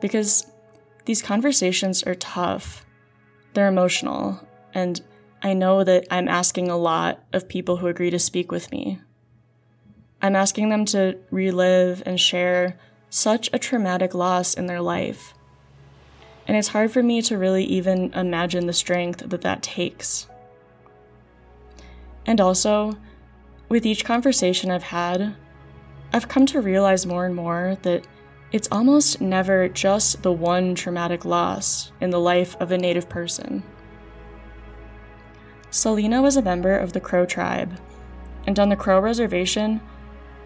because 0.00 0.46
these 1.04 1.22
conversations 1.22 2.02
are 2.02 2.14
tough. 2.14 2.84
They're 3.54 3.68
emotional, 3.68 4.46
and 4.74 5.00
I 5.42 5.54
know 5.54 5.84
that 5.84 6.06
I'm 6.10 6.28
asking 6.28 6.68
a 6.68 6.76
lot 6.76 7.24
of 7.32 7.48
people 7.48 7.78
who 7.78 7.86
agree 7.86 8.10
to 8.10 8.18
speak 8.18 8.52
with 8.52 8.70
me. 8.70 9.00
I'm 10.20 10.36
asking 10.36 10.68
them 10.68 10.84
to 10.86 11.18
relive 11.30 12.02
and 12.06 12.20
share 12.20 12.78
such 13.10 13.50
a 13.52 13.58
traumatic 13.58 14.14
loss 14.14 14.54
in 14.54 14.66
their 14.66 14.80
life. 14.80 15.34
And 16.46 16.56
it's 16.56 16.68
hard 16.68 16.90
for 16.90 17.02
me 17.02 17.22
to 17.22 17.38
really 17.38 17.64
even 17.64 18.12
imagine 18.14 18.66
the 18.66 18.72
strength 18.72 19.28
that 19.28 19.42
that 19.42 19.62
takes. 19.62 20.26
And 22.26 22.40
also, 22.40 22.96
with 23.68 23.86
each 23.86 24.04
conversation 24.04 24.70
I've 24.70 24.82
had, 24.82 25.34
I've 26.12 26.28
come 26.28 26.46
to 26.46 26.60
realize 26.60 27.06
more 27.06 27.24
and 27.24 27.34
more 27.34 27.78
that 27.82 28.06
it's 28.52 28.68
almost 28.70 29.20
never 29.20 29.68
just 29.68 30.22
the 30.22 30.32
one 30.32 30.74
traumatic 30.74 31.24
loss 31.24 31.90
in 32.00 32.10
the 32.10 32.20
life 32.20 32.54
of 32.60 32.70
a 32.70 32.76
Native 32.76 33.08
person. 33.08 33.62
Selena 35.70 36.20
was 36.20 36.36
a 36.36 36.42
member 36.42 36.76
of 36.76 36.92
the 36.92 37.00
Crow 37.00 37.24
tribe, 37.24 37.80
and 38.46 38.58
on 38.58 38.68
the 38.68 38.76
Crow 38.76 39.00
reservation, 39.00 39.80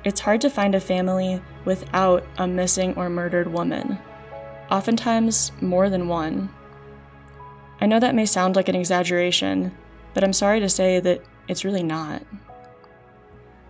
it's 0.05 0.21
hard 0.21 0.41
to 0.43 0.51
find 0.51 0.77
a 0.77 0.81
family 0.81 1.43
without 1.65 2.25
a 2.39 2.47
missing 2.47 2.95
or 2.95 3.11
murdered 3.11 3.53
woman, 3.53 3.99
oftentimes 4.71 5.53
more 5.61 5.89
than 5.91 6.09
one. 6.09 6.51
I 7.81 7.87
know 7.87 8.01
that 8.01 8.15
may 8.15 8.27
sound 8.27 8.57
like 8.57 8.69
an 8.69 8.75
exaggeration, 8.75 9.77
but 10.15 10.25
I'm 10.25 10.33
sorry 10.33 10.61
to 10.61 10.69
say 10.69 11.01
that 11.01 11.23
it's 11.49 11.65
really 11.65 11.83
not. 11.83 12.23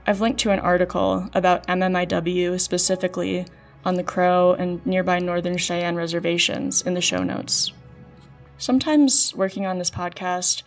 I've 0.07 0.21
linked 0.21 0.41
to 0.41 0.51
an 0.51 0.61
article 0.61 1.29
about 1.35 1.67
MMIW 1.67 2.61
specifically 2.61 3.47
on 3.85 3.95
the 3.95 4.05
Crow 4.05 4.55
and 4.55 4.85
nearby 4.87 5.19
Northern 5.19 5.57
Cheyenne 5.57 5.97
reservations 5.97 6.83
in 6.83 6.95
the 6.95 7.01
show 7.01 7.23
notes. 7.23 7.73
Sometimes 8.59 9.35
working 9.35 9.67
on 9.67 9.79
this 9.79 9.91
podcast, 9.91 10.63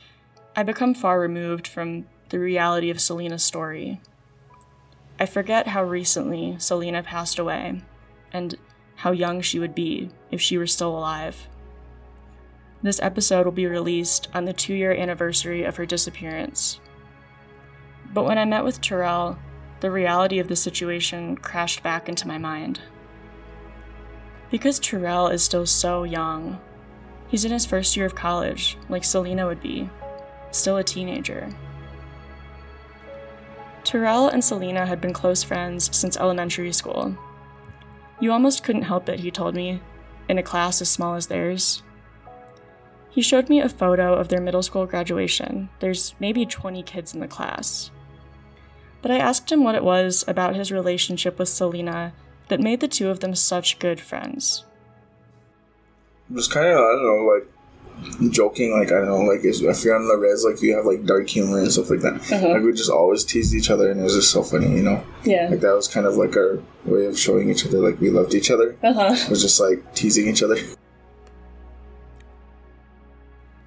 I 0.55 0.63
become 0.63 0.93
far 0.93 1.19
removed 1.19 1.67
from 1.67 2.05
the 2.29 2.39
reality 2.39 2.89
of 2.89 3.01
Selena's 3.01 3.43
story. 3.43 4.01
I 5.19 5.25
forget 5.25 5.67
how 5.67 5.83
recently 5.83 6.55
Selena 6.59 7.01
passed 7.01 7.39
away 7.39 7.81
and 8.31 8.55
how 8.99 9.11
young 9.11 9.39
she 9.39 9.59
would 9.59 9.73
be 9.73 10.09
if 10.29 10.41
she 10.41 10.57
were 10.57 10.67
still 10.67 10.89
alive. 10.89 11.47
This 12.83 12.99
episode 13.01 13.45
will 13.45 13.53
be 13.53 13.65
released 13.65 14.27
on 14.33 14.43
the 14.43 14.51
two 14.51 14.73
year 14.73 14.91
anniversary 14.91 15.63
of 15.63 15.77
her 15.77 15.85
disappearance. 15.85 16.81
But 18.13 18.25
when 18.25 18.37
I 18.37 18.43
met 18.43 18.65
with 18.65 18.81
Terrell, 18.81 19.39
the 19.79 19.89
reality 19.89 20.39
of 20.39 20.49
the 20.49 20.55
situation 20.57 21.37
crashed 21.37 21.81
back 21.81 22.09
into 22.09 22.27
my 22.27 22.37
mind. 22.37 22.81
Because 24.51 24.79
Terrell 24.79 25.29
is 25.29 25.43
still 25.43 25.65
so 25.65 26.03
young, 26.03 26.59
he's 27.29 27.45
in 27.45 27.53
his 27.53 27.65
first 27.65 27.95
year 27.95 28.05
of 28.05 28.15
college, 28.15 28.77
like 28.89 29.05
Selena 29.05 29.45
would 29.45 29.61
be, 29.61 29.89
still 30.51 30.75
a 30.75 30.83
teenager. 30.83 31.47
Terrell 33.85 34.27
and 34.27 34.43
Selena 34.43 34.85
had 34.85 34.99
been 34.99 35.13
close 35.13 35.41
friends 35.41 35.95
since 35.95 36.17
elementary 36.17 36.73
school. 36.73 37.17
You 38.19 38.31
almost 38.31 38.63
couldn't 38.63 38.83
help 38.83 39.07
it, 39.07 39.21
he 39.21 39.31
told 39.31 39.55
me, 39.55 39.81
in 40.27 40.37
a 40.37 40.43
class 40.43 40.81
as 40.81 40.89
small 40.89 41.15
as 41.15 41.27
theirs. 41.27 41.83
He 43.09 43.21
showed 43.21 43.49
me 43.49 43.59
a 43.61 43.69
photo 43.69 44.13
of 44.13 44.27
their 44.27 44.41
middle 44.41 44.61
school 44.61 44.85
graduation. 44.85 45.69
There's 45.79 46.13
maybe 46.19 46.45
20 46.45 46.83
kids 46.83 47.13
in 47.13 47.21
the 47.21 47.27
class. 47.27 47.91
But 49.01 49.11
I 49.11 49.17
asked 49.17 49.51
him 49.51 49.63
what 49.63 49.75
it 49.75 49.83
was 49.83 50.25
about 50.27 50.55
his 50.55 50.71
relationship 50.71 51.39
with 51.39 51.49
Selena 51.49 52.13
that 52.49 52.59
made 52.59 52.81
the 52.81 52.87
two 52.87 53.09
of 53.09 53.21
them 53.21 53.33
such 53.35 53.79
good 53.79 53.99
friends. 53.99 54.65
It 56.29 56.35
was 56.35 56.47
kind 56.47 56.67
of, 56.67 56.77
I 56.77 56.91
don't 56.91 57.03
know, 57.03 57.33
like 57.33 57.47
joking, 58.31 58.71
like 58.77 58.91
I 58.91 58.99
don't 58.99 59.07
know, 59.07 59.21
like 59.21 59.41
if 59.43 59.59
you're 59.61 59.95
on 59.95 60.07
the 60.07 60.17
res, 60.17 60.45
like 60.45 60.61
you 60.61 60.75
have 60.75 60.85
like 60.85 61.05
dark 61.05 61.27
humor 61.29 61.59
and 61.59 61.71
stuff 61.71 61.89
like 61.89 62.01
that. 62.01 62.15
Uh-huh. 62.31 62.49
Like 62.49 62.61
we 62.63 62.73
just 62.73 62.89
always 62.89 63.23
teased 63.23 63.53
each 63.53 63.69
other, 63.69 63.89
and 63.91 63.99
it 63.99 64.03
was 64.03 64.15
just 64.15 64.31
so 64.31 64.43
funny, 64.43 64.69
you 64.75 64.83
know. 64.83 65.03
Yeah. 65.23 65.47
Like 65.49 65.61
that 65.61 65.73
was 65.73 65.87
kind 65.87 66.05
of 66.05 66.15
like 66.15 66.35
our 66.35 66.61
way 66.85 67.05
of 67.05 67.17
showing 67.17 67.49
each 67.49 67.65
other 67.65 67.79
like 67.79 67.99
we 67.99 68.09
loved 68.09 68.33
each 68.33 68.51
other. 68.51 68.77
Uh-huh. 68.83 69.13
It 69.13 69.29
was 69.29 69.41
just 69.41 69.59
like 69.59 69.93
teasing 69.95 70.27
each 70.27 70.43
other. 70.43 70.57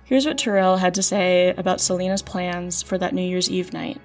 Here's 0.05 0.27
what 0.27 0.37
Terrell 0.37 0.77
had 0.77 0.95
to 0.95 1.03
say 1.03 1.55
about 1.57 1.81
Selena's 1.81 2.23
plans 2.23 2.83
for 2.83 2.99
that 2.99 3.15
New 3.15 3.23
Year's 3.23 3.49
Eve 3.49 3.73
night. 3.73 3.99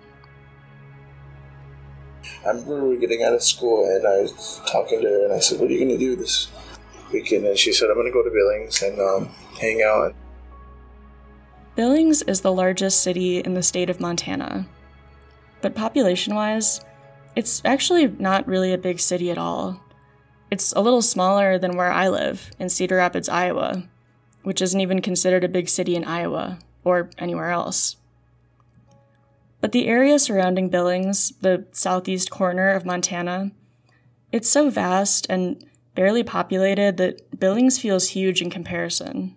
I 2.46 2.50
remember 2.50 2.84
we 2.84 2.96
were 2.96 3.02
getting 3.02 3.24
out 3.24 3.34
of 3.34 3.44
school, 3.44 3.86
and 3.86 4.08
I 4.08 4.22
was 4.22 4.62
talking 4.66 5.02
to 5.02 5.08
her, 5.08 5.26
and 5.26 5.34
I 5.34 5.40
said, 5.40 5.60
"What 5.60 5.70
are 5.70 5.74
you 5.74 5.86
gonna 5.86 5.98
do 5.98 6.16
this 6.16 6.48
weekend?" 7.12 7.46
And 7.46 7.58
she 7.58 7.72
said, 7.72 7.90
"I'm 7.90 7.96
gonna 7.96 8.12
go 8.12 8.24
to 8.24 8.30
Billings 8.30 8.82
and 8.82 9.00
um, 9.00 9.30
hang 9.60 9.82
out." 9.82 10.14
Billings 11.76 12.24
is 12.24 12.42
the 12.42 12.52
largest 12.52 13.02
city 13.02 13.40
in 13.40 13.54
the 13.54 13.62
state 13.62 13.90
of 13.90 14.00
Montana. 14.00 14.68
But 15.62 15.76
population 15.76 16.34
wise, 16.34 16.82
it's 17.36 17.62
actually 17.64 18.08
not 18.08 18.48
really 18.48 18.74
a 18.74 18.80
big 18.80 19.00
city 19.00 19.30
at 19.30 19.38
all. 19.38 19.80
It's 20.50 20.72
a 20.74 20.82
little 20.82 21.02
smaller 21.02 21.60
than 21.60 21.78
where 21.78 21.92
I 21.92 22.08
live, 22.08 22.52
in 22.58 22.70
Cedar 22.70 22.96
Rapids, 22.98 23.30
Iowa, 23.30 23.84
which 24.44 24.62
isn't 24.62 24.80
even 24.80 25.02
considered 25.02 25.44
a 25.44 25.50
big 25.50 25.70
city 25.70 25.96
in 25.96 26.04
Iowa 26.04 26.58
or 26.84 27.10
anywhere 27.18 27.52
else. 27.52 27.98
But 29.60 29.72
the 29.72 29.88
area 29.88 30.20
surrounding 30.20 30.70
Billings, 30.70 31.34
the 31.42 31.66
southeast 31.74 32.32
corner 32.32 32.70
of 32.70 32.86
Montana, 32.86 33.52
it's 34.32 34.50
so 34.50 34.70
vast 34.70 35.28
and 35.30 35.64
barely 35.98 36.24
populated 36.24 36.98
that 36.98 37.40
Billings 37.40 37.80
feels 37.80 38.10
huge 38.10 38.40
in 38.40 38.52
comparison. 38.52 39.36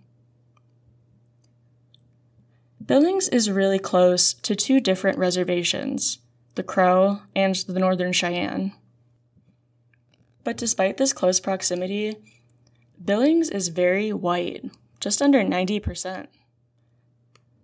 Billings 2.85 3.29
is 3.29 3.51
really 3.51 3.79
close 3.79 4.35
to 4.35 4.55
two 4.55 4.79
different 4.79 5.17
reservations, 5.17 6.19
the 6.57 6.63
Crow 6.63 7.23
and 7.35 7.55
the 7.67 7.81
Northern 7.81 8.13
Cheyenne. 8.13 8.75
But 10.45 10.59
despite 10.59 10.99
this 10.99 11.15
close 11.15 11.41
proximity, 11.41 12.17
Billings 13.03 13.49
is 13.49 13.69
very 13.69 14.13
white, 14.13 14.71
just 15.01 15.23
under 15.23 15.43
90%. 15.43 16.27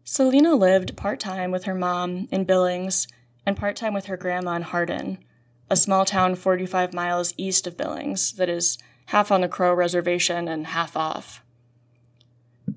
Selena 0.04 0.54
lived 0.54 0.96
part 0.96 1.20
time 1.20 1.50
with 1.50 1.64
her 1.64 1.74
mom 1.74 2.28
in 2.30 2.44
Billings 2.44 3.08
and 3.44 3.58
part 3.58 3.76
time 3.76 3.92
with 3.92 4.06
her 4.06 4.16
grandma 4.16 4.52
in 4.52 4.62
Hardin, 4.62 5.18
a 5.68 5.76
small 5.76 6.04
town 6.04 6.34
45 6.34 6.94
miles 6.94 7.34
east 7.36 7.66
of 7.66 7.76
Billings 7.76 8.32
that 8.32 8.48
is 8.48 8.78
half 9.06 9.32
on 9.32 9.40
the 9.40 9.48
Crow 9.48 9.74
Reservation 9.74 10.48
and 10.48 10.68
half 10.68 10.96
off. 10.96 11.42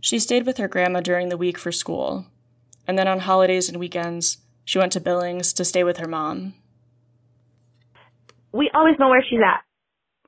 She 0.01 0.19
stayed 0.19 0.46
with 0.46 0.58
her 0.58 0.67
grandma 0.67 1.01
during 1.01 1.29
the 1.29 1.38
week 1.38 1.58
for 1.58 1.72
school, 1.72 2.25
and 2.88 2.98
then 2.98 3.08
on 3.08 3.19
holidays 3.19 3.69
and 3.69 3.79
weekends, 3.79 4.38
she 4.63 4.79
went 4.79 4.91
to 4.93 5.00
Billings 5.00 5.51
to 5.53 5.65
stay 5.65 5.84
with 5.84 5.98
her 5.98 6.08
mom. 6.08 6.53
We 8.51 8.69
always 8.74 8.96
know 9.00 9.10
where 9.10 9.24
she's 9.27 9.39
at. 9.46 9.62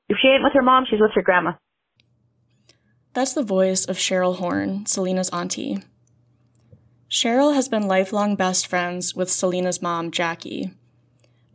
If 0.08 0.18
she 0.20 0.28
ain't 0.28 0.44
with 0.44 0.52
her 0.54 0.62
mom, 0.62 0.84
she's 0.88 1.00
with 1.00 1.12
her 1.14 1.22
grandma. 1.22 1.52
That's 3.14 3.34
the 3.34 3.42
voice 3.42 3.84
of 3.84 3.96
Cheryl 3.96 4.36
Horn, 4.36 4.86
Selena's 4.86 5.30
auntie. 5.30 5.78
Cheryl 7.10 7.54
has 7.54 7.68
been 7.68 7.86
lifelong 7.86 8.36
best 8.36 8.66
friends 8.66 9.14
with 9.14 9.30
Selena's 9.30 9.82
mom, 9.82 10.10
Jackie. 10.10 10.70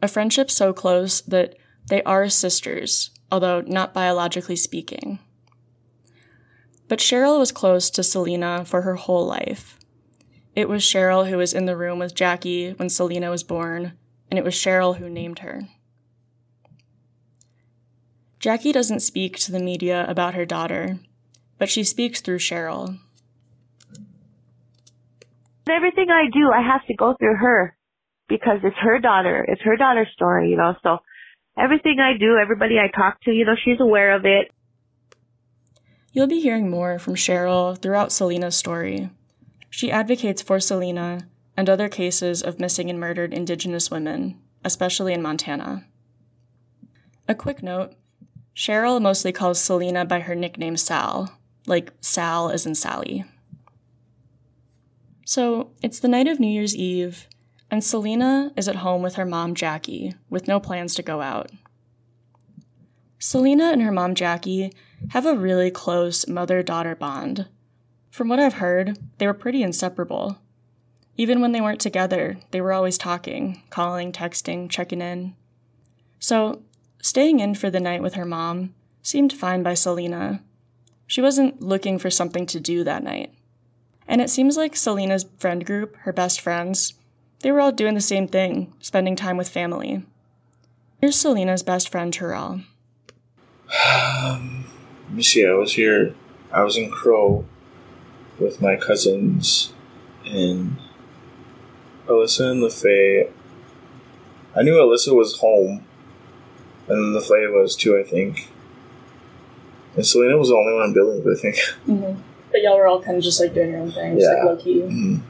A 0.01 0.07
friendship 0.07 0.51
so 0.51 0.73
close 0.73 1.21
that 1.21 1.55
they 1.89 2.03
are 2.03 2.29
sisters, 2.29 3.09
although 3.31 3.61
not 3.61 3.93
biologically 3.93 4.55
speaking. 4.55 5.19
But 6.87 6.99
Cheryl 6.99 7.39
was 7.39 7.51
close 7.51 7.89
to 7.91 8.03
Selena 8.03 8.63
for 8.63 8.83
her 8.83 8.95
whole 8.95 9.25
life. 9.25 9.79
It 10.55 10.69
was 10.69 10.83
Cheryl 10.83 11.29
who 11.29 11.37
was 11.37 11.53
in 11.53 11.65
the 11.65 11.77
room 11.77 11.99
with 11.99 12.15
Jackie 12.15 12.71
when 12.73 12.89
Selena 12.89 13.29
was 13.29 13.43
born, 13.43 13.93
and 14.29 14.37
it 14.37 14.43
was 14.43 14.53
Cheryl 14.53 14.97
who 14.97 15.09
named 15.09 15.39
her. 15.39 15.61
Jackie 18.39 18.71
doesn't 18.71 18.99
speak 18.99 19.37
to 19.39 19.51
the 19.51 19.59
media 19.59 20.05
about 20.07 20.35
her 20.35 20.45
daughter, 20.45 20.99
but 21.57 21.69
she 21.69 21.83
speaks 21.83 22.21
through 22.21 22.39
Cheryl. 22.39 22.99
Everything 25.69 26.09
I 26.09 26.29
do, 26.31 26.51
I 26.51 26.61
have 26.61 26.85
to 26.85 26.93
go 26.93 27.15
through 27.19 27.35
her 27.37 27.76
because 28.27 28.59
it's 28.63 28.77
her 28.77 28.99
daughter. 28.99 29.45
It's 29.47 29.61
her 29.61 29.77
daughter's 29.77 30.09
story, 30.13 30.49
you 30.49 30.57
know. 30.57 30.75
So 30.83 30.99
everything 31.57 31.99
I 31.99 32.17
do, 32.17 32.37
everybody 32.37 32.77
I 32.77 32.89
talk 32.95 33.21
to, 33.21 33.31
you 33.31 33.45
know, 33.45 33.55
she's 33.63 33.79
aware 33.79 34.15
of 34.15 34.25
it. 34.25 34.51
You'll 36.11 36.27
be 36.27 36.41
hearing 36.41 36.69
more 36.69 36.97
from 36.99 37.15
Cheryl 37.15 37.79
throughout 37.79 38.11
Selena's 38.11 38.55
story. 38.55 39.09
She 39.69 39.91
advocates 39.91 40.41
for 40.41 40.59
Selena 40.59 41.27
and 41.55 41.69
other 41.69 41.89
cases 41.89 42.41
of 42.41 42.59
missing 42.59 42.89
and 42.89 42.99
murdered 42.99 43.33
Indigenous 43.33 43.91
women, 43.91 44.39
especially 44.63 45.13
in 45.13 45.21
Montana. 45.21 45.85
A 47.27 47.35
quick 47.35 47.61
note 47.61 47.93
Cheryl 48.55 49.01
mostly 49.01 49.31
calls 49.31 49.61
Selena 49.61 50.05
by 50.05 50.21
her 50.21 50.33
nickname 50.33 50.77
Sal, 50.77 51.37
like 51.67 51.93
Sal 52.01 52.49
as 52.49 52.65
in 52.65 52.73
Sally. 52.73 53.25
So, 55.25 55.71
it's 55.83 55.99
the 55.99 56.07
night 56.07 56.27
of 56.27 56.39
New 56.39 56.47
Year's 56.47 56.75
Eve, 56.75 57.27
and 57.69 57.83
Selena 57.83 58.51
is 58.55 58.67
at 58.67 58.77
home 58.77 59.01
with 59.01 59.15
her 59.15 59.25
mom 59.25 59.53
Jackie, 59.53 60.13
with 60.29 60.47
no 60.47 60.59
plans 60.59 60.95
to 60.95 61.03
go 61.03 61.21
out. 61.21 61.51
Selena 63.19 63.71
and 63.71 63.81
her 63.81 63.91
mom 63.91 64.15
Jackie 64.15 64.71
have 65.09 65.25
a 65.25 65.35
really 65.35 65.71
close 65.71 66.27
mother 66.27 66.63
daughter 66.63 66.95
bond. 66.95 67.47
From 68.09 68.29
what 68.29 68.39
I've 68.39 68.55
heard, 68.55 68.97
they 69.17 69.27
were 69.27 69.33
pretty 69.33 69.63
inseparable. 69.63 70.39
Even 71.17 71.41
when 71.41 71.51
they 71.51 71.61
weren't 71.61 71.81
together, 71.81 72.37
they 72.51 72.61
were 72.61 72.73
always 72.73 72.97
talking, 72.97 73.63
calling, 73.69 74.11
texting, 74.11 74.69
checking 74.69 75.01
in. 75.01 75.35
So, 76.19 76.61
staying 77.01 77.39
in 77.39 77.55
for 77.55 77.69
the 77.69 77.79
night 77.79 78.01
with 78.01 78.13
her 78.13 78.25
mom 78.25 78.75
seemed 79.01 79.33
fine 79.33 79.63
by 79.63 79.73
Selena. 79.73 80.43
She 81.07 81.21
wasn't 81.21 81.61
looking 81.61 81.97
for 81.97 82.09
something 82.09 82.45
to 82.47 82.59
do 82.59 82.83
that 82.83 83.03
night. 83.03 83.33
And 84.07 84.21
it 84.21 84.29
seems 84.29 84.57
like 84.57 84.75
Selena's 84.75 85.25
friend 85.37 85.65
group, 85.65 85.95
her 85.97 86.13
best 86.13 86.39
friends, 86.39 86.93
they 87.41 87.51
were 87.51 87.59
all 87.61 87.71
doing 87.71 87.93
the 87.95 88.01
same 88.01 88.27
thing, 88.27 88.73
spending 88.79 89.15
time 89.15 89.37
with 89.37 89.49
family. 89.49 90.03
Here's 90.99 91.15
Selena's 91.19 91.63
best 91.63 91.89
friend, 91.89 92.11
Terrell. 92.13 92.61
Um, 93.85 94.65
let 95.07 95.13
me 95.13 95.23
see. 95.23 95.45
I 95.45 95.53
was 95.53 95.73
here. 95.73 96.13
I 96.51 96.63
was 96.63 96.77
in 96.77 96.89
Crow 96.89 97.45
with 98.39 98.61
my 98.61 98.75
cousins 98.77 99.73
and 100.25 100.77
Alyssa 102.07 102.51
and 102.51 102.63
LaFay. 102.63 103.29
I 104.55 104.63
knew 104.63 104.73
Alyssa 104.73 105.15
was 105.15 105.37
home, 105.39 105.85
and 106.87 107.15
LaFay 107.15 107.51
was 107.53 107.75
too. 107.75 107.97
I 107.97 108.03
think. 108.03 108.49
And 109.95 110.05
Selena 110.05 110.37
was 110.37 110.49
the 110.49 110.55
only 110.55 110.73
one 110.73 110.83
I'm 110.83 110.87
in 110.89 110.93
Billings, 110.93 111.25
I 111.27 111.41
think. 111.41 111.55
Mm-hmm. 111.87 112.21
But 112.51 112.61
y'all 112.61 112.77
were 112.77 112.87
all 112.87 113.01
kind 113.01 113.17
of 113.17 113.23
just 113.23 113.39
like 113.39 113.53
doing 113.53 113.71
your 113.71 113.79
own 113.81 113.91
thing, 113.91 114.15
just 114.17 114.25
Yeah. 114.31 114.43
like 114.43 114.45
low 114.45 114.55
key. 114.57 114.81
Mhm. 114.81 115.21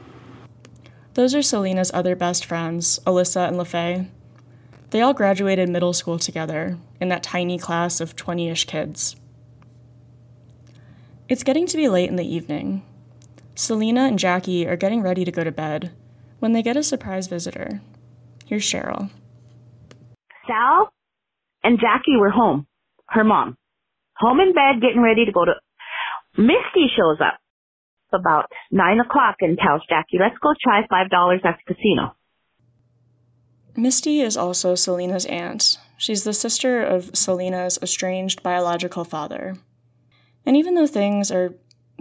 Those 1.18 1.34
are 1.34 1.42
Selena's 1.42 1.90
other 1.92 2.14
best 2.14 2.46
friends, 2.46 3.00
Alyssa 3.04 3.48
and 3.48 3.56
LaFay. 3.56 4.06
They 4.90 5.00
all 5.00 5.14
graduated 5.14 5.68
middle 5.68 5.92
school 5.92 6.16
together 6.16 6.78
in 7.00 7.08
that 7.08 7.24
tiny 7.24 7.58
class 7.58 8.00
of 8.00 8.14
20 8.14 8.48
ish 8.48 8.66
kids. 8.66 9.16
It's 11.28 11.42
getting 11.42 11.66
to 11.66 11.76
be 11.76 11.88
late 11.88 12.08
in 12.08 12.14
the 12.14 12.34
evening. 12.34 12.84
Selena 13.56 14.02
and 14.02 14.16
Jackie 14.16 14.68
are 14.68 14.76
getting 14.76 15.02
ready 15.02 15.24
to 15.24 15.32
go 15.32 15.42
to 15.42 15.50
bed 15.50 15.90
when 16.38 16.52
they 16.52 16.62
get 16.62 16.76
a 16.76 16.84
surprise 16.84 17.26
visitor. 17.26 17.80
Here's 18.46 18.62
Cheryl. 18.62 19.10
Sal 20.46 20.92
and 21.64 21.80
Jackie 21.80 22.16
were 22.16 22.30
home. 22.30 22.68
Her 23.08 23.24
mom. 23.24 23.56
Home 24.18 24.38
in 24.38 24.52
bed, 24.52 24.80
getting 24.80 25.02
ready 25.02 25.24
to 25.24 25.32
go 25.32 25.44
to. 25.44 25.54
Misty 26.36 26.86
shows 26.96 27.18
up 27.20 27.40
about 28.12 28.46
nine 28.70 29.00
o'clock 29.00 29.36
and 29.40 29.58
tells 29.58 29.82
Jackie, 29.88 30.18
let's 30.20 30.38
go 30.42 30.52
try 30.62 30.86
five 30.88 31.10
dollars 31.10 31.40
at 31.44 31.58
the 31.66 31.74
casino. 31.74 32.14
Misty 33.76 34.20
is 34.20 34.36
also 34.36 34.74
Selena's 34.74 35.26
aunt. 35.26 35.78
She's 35.96 36.24
the 36.24 36.32
sister 36.32 36.82
of 36.82 37.16
Selena's 37.16 37.78
estranged 37.80 38.42
biological 38.42 39.04
father. 39.04 39.54
And 40.44 40.56
even 40.56 40.74
though 40.74 40.86
things 40.86 41.30
are 41.30 41.54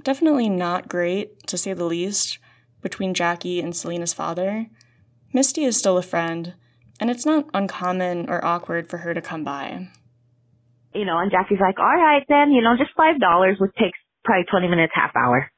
definitely 0.04 0.50
not 0.50 0.88
great, 0.88 1.46
to 1.48 1.58
say 1.58 1.74
the 1.74 1.84
least, 1.86 2.40
between 2.82 3.14
Jackie 3.14 3.60
and 3.60 3.76
Selena's 3.76 4.14
father, 4.14 4.68
Misty 5.34 5.66
is 5.66 5.78
still 5.78 5.98
a 5.98 6.04
friend, 6.04 6.54
and 7.00 7.10
it's 7.10 7.26
not 7.26 7.46
uncommon 7.54 8.30
or 8.30 8.44
awkward 8.44 8.88
for 8.90 8.98
her 9.00 9.14
to 9.14 9.22
come 9.22 9.44
by. 9.44 9.90
You 10.96 11.06
know, 11.06 11.20
and 11.20 11.30
Jackie's 11.30 11.60
like, 11.60 11.78
all 11.78 11.86
right 11.86 12.24
then, 12.30 12.52
you 12.52 12.62
know, 12.62 12.76
just 12.78 12.96
five 12.96 13.20
dollars, 13.20 13.58
which 13.60 13.76
takes 13.76 14.00
probably 14.24 14.46
twenty 14.50 14.68
minutes, 14.68 14.94
half 14.96 15.16
hour. 15.16 15.52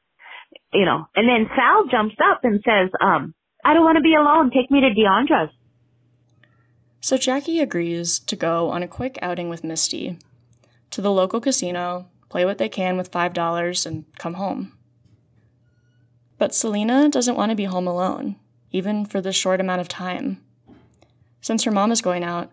You 0.72 0.84
know, 0.84 1.06
and 1.16 1.28
then 1.28 1.50
Sal 1.56 1.86
jumps 1.90 2.16
up 2.24 2.40
and 2.44 2.62
says, 2.64 2.90
um, 3.00 3.34
I 3.64 3.74
don't 3.74 3.84
want 3.84 3.96
to 3.96 4.02
be 4.02 4.14
alone. 4.14 4.50
Take 4.50 4.70
me 4.70 4.80
to 4.80 4.90
Deandra's. 4.90 5.52
So 7.00 7.16
Jackie 7.16 7.60
agrees 7.60 8.18
to 8.20 8.36
go 8.36 8.70
on 8.70 8.82
a 8.82 8.88
quick 8.88 9.18
outing 9.22 9.48
with 9.48 9.64
Misty 9.64 10.18
to 10.90 11.00
the 11.00 11.10
local 11.10 11.40
casino, 11.40 12.06
play 12.28 12.44
what 12.44 12.58
they 12.58 12.68
can 12.68 12.96
with 12.96 13.10
$5, 13.10 13.86
and 13.86 14.04
come 14.18 14.34
home. 14.34 14.72
But 16.38 16.54
Selena 16.54 17.08
doesn't 17.08 17.36
want 17.36 17.50
to 17.50 17.56
be 17.56 17.64
home 17.64 17.86
alone, 17.86 18.36
even 18.70 19.04
for 19.04 19.20
this 19.20 19.36
short 19.36 19.60
amount 19.60 19.80
of 19.80 19.88
time. 19.88 20.40
Since 21.40 21.64
her 21.64 21.70
mom 21.70 21.92
is 21.92 22.02
going 22.02 22.24
out, 22.24 22.50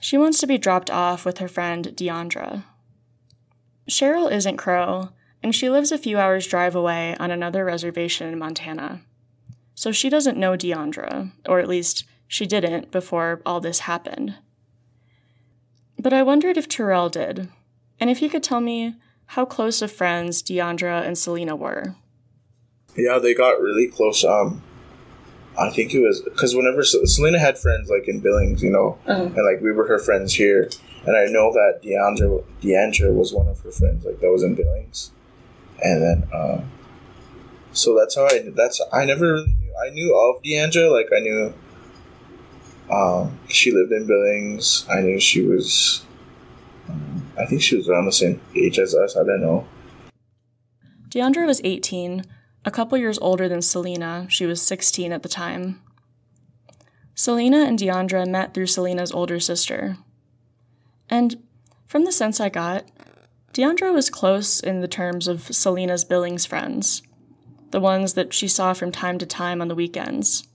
she 0.00 0.16
wants 0.16 0.38
to 0.40 0.46
be 0.46 0.58
dropped 0.58 0.90
off 0.90 1.24
with 1.24 1.38
her 1.38 1.48
friend 1.48 1.86
Deandra. 1.94 2.64
Cheryl 3.88 4.30
isn't 4.30 4.56
Crow, 4.56 5.10
and 5.42 5.54
she 5.54 5.70
lives 5.70 5.90
a 5.92 5.98
few 5.98 6.18
hours' 6.18 6.46
drive 6.46 6.74
away 6.74 7.16
on 7.18 7.30
another 7.30 7.64
reservation 7.64 8.28
in 8.32 8.38
Montana. 8.38 9.00
So 9.74 9.92
she 9.92 10.08
doesn't 10.10 10.36
know 10.38 10.52
Deandra, 10.52 11.32
or 11.48 11.58
at 11.60 11.68
least 11.68 12.04
she 12.28 12.46
didn't 12.46 12.90
before 12.90 13.40
all 13.46 13.60
this 13.60 13.80
happened. 13.80 14.34
But 15.98 16.12
I 16.12 16.22
wondered 16.22 16.56
if 16.56 16.68
Terrell 16.68 17.08
did, 17.08 17.48
and 17.98 18.10
if 18.10 18.18
he 18.18 18.28
could 18.28 18.42
tell 18.42 18.60
me 18.60 18.94
how 19.26 19.44
close 19.44 19.80
of 19.82 19.92
friends 19.92 20.42
Deandra 20.42 21.06
and 21.06 21.16
Selena 21.16 21.54
were. 21.56 21.94
Yeah, 22.96 23.18
they 23.18 23.34
got 23.34 23.60
really 23.60 23.86
close. 23.88 24.24
Um, 24.24 24.62
I 25.58 25.70
think 25.70 25.94
it 25.94 26.00
was 26.00 26.20
because 26.22 26.54
whenever 26.54 26.82
Selena 26.82 27.38
had 27.38 27.58
friends 27.58 27.88
like 27.90 28.08
in 28.08 28.20
Billings, 28.20 28.62
you 28.62 28.70
know, 28.70 28.98
Uh-huh. 29.06 29.22
and 29.24 29.34
like 29.36 29.60
we 29.62 29.72
were 29.72 29.86
her 29.86 29.98
friends 29.98 30.34
here, 30.34 30.68
and 31.06 31.16
I 31.16 31.26
know 31.26 31.52
that 31.52 31.80
Deandra 31.82 32.44
Deandra 32.62 33.12
was 33.14 33.32
one 33.32 33.46
of 33.48 33.60
her 33.60 33.70
friends 33.70 34.04
like 34.04 34.20
that 34.20 34.30
was 34.30 34.42
in 34.42 34.54
Billings, 34.54 35.12
and 35.82 36.02
then 36.02 36.28
um, 36.34 36.70
so 37.72 37.96
that's 37.98 38.16
how 38.16 38.26
I 38.26 38.50
that's 38.54 38.80
I 38.92 39.04
never 39.04 39.32
really 39.32 39.54
knew 39.58 39.74
I 39.84 39.90
knew 39.90 40.16
of 40.16 40.42
Deandra 40.42 40.90
like 40.92 41.08
I 41.16 41.20
knew 41.20 41.54
um, 42.90 43.38
she 43.48 43.70
lived 43.70 43.92
in 43.92 44.06
Billings. 44.06 44.84
I 44.90 45.00
knew 45.00 45.20
she 45.20 45.42
was. 45.42 46.04
I 47.38 47.46
think 47.46 47.62
she 47.62 47.76
was 47.76 47.88
around 47.88 48.06
the 48.06 48.12
same 48.12 48.40
age 48.54 48.78
as 48.78 48.94
us. 48.94 49.16
I 49.16 49.24
don't 49.24 49.40
know. 49.40 49.66
Deandra 51.08 51.46
was 51.46 51.60
18, 51.64 52.24
a 52.64 52.70
couple 52.70 52.98
years 52.98 53.18
older 53.18 53.48
than 53.48 53.62
Selena. 53.62 54.26
She 54.28 54.46
was 54.46 54.60
16 54.62 55.12
at 55.12 55.22
the 55.22 55.28
time. 55.28 55.80
Selena 57.14 57.64
and 57.64 57.78
Deandra 57.78 58.26
met 58.26 58.52
through 58.52 58.66
Selena's 58.66 59.12
older 59.12 59.40
sister. 59.40 59.96
And 61.08 61.42
from 61.86 62.04
the 62.04 62.12
sense 62.12 62.40
I 62.40 62.48
got, 62.48 62.84
Deandra 63.52 63.92
was 63.92 64.10
close 64.10 64.60
in 64.60 64.80
the 64.80 64.88
terms 64.88 65.26
of 65.26 65.54
Selena's 65.54 66.04
Billings 66.04 66.46
friends, 66.46 67.02
the 67.72 67.80
ones 67.80 68.14
that 68.14 68.32
she 68.32 68.46
saw 68.46 68.72
from 68.72 68.92
time 68.92 69.18
to 69.18 69.26
time 69.26 69.60
on 69.60 69.66
the 69.66 69.74
weekends. 69.74 70.46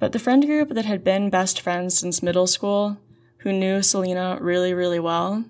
But 0.00 0.12
the 0.12 0.18
friend 0.18 0.44
group 0.44 0.70
that 0.70 0.84
had 0.84 1.04
been 1.04 1.30
best 1.30 1.60
friends 1.60 1.96
since 1.96 2.22
middle 2.22 2.48
school, 2.48 2.98
who 3.38 3.52
knew 3.52 3.80
Selena 3.80 4.38
really, 4.40 4.74
really 4.74 4.98
well, 4.98 5.44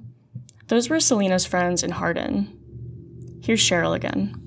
those 0.68 0.90
were 0.90 1.00
Selena's 1.00 1.46
friends 1.46 1.82
in 1.82 1.92
Hardin. 1.92 3.40
Here's 3.42 3.60
Cheryl 3.60 3.96
again. 3.96 4.40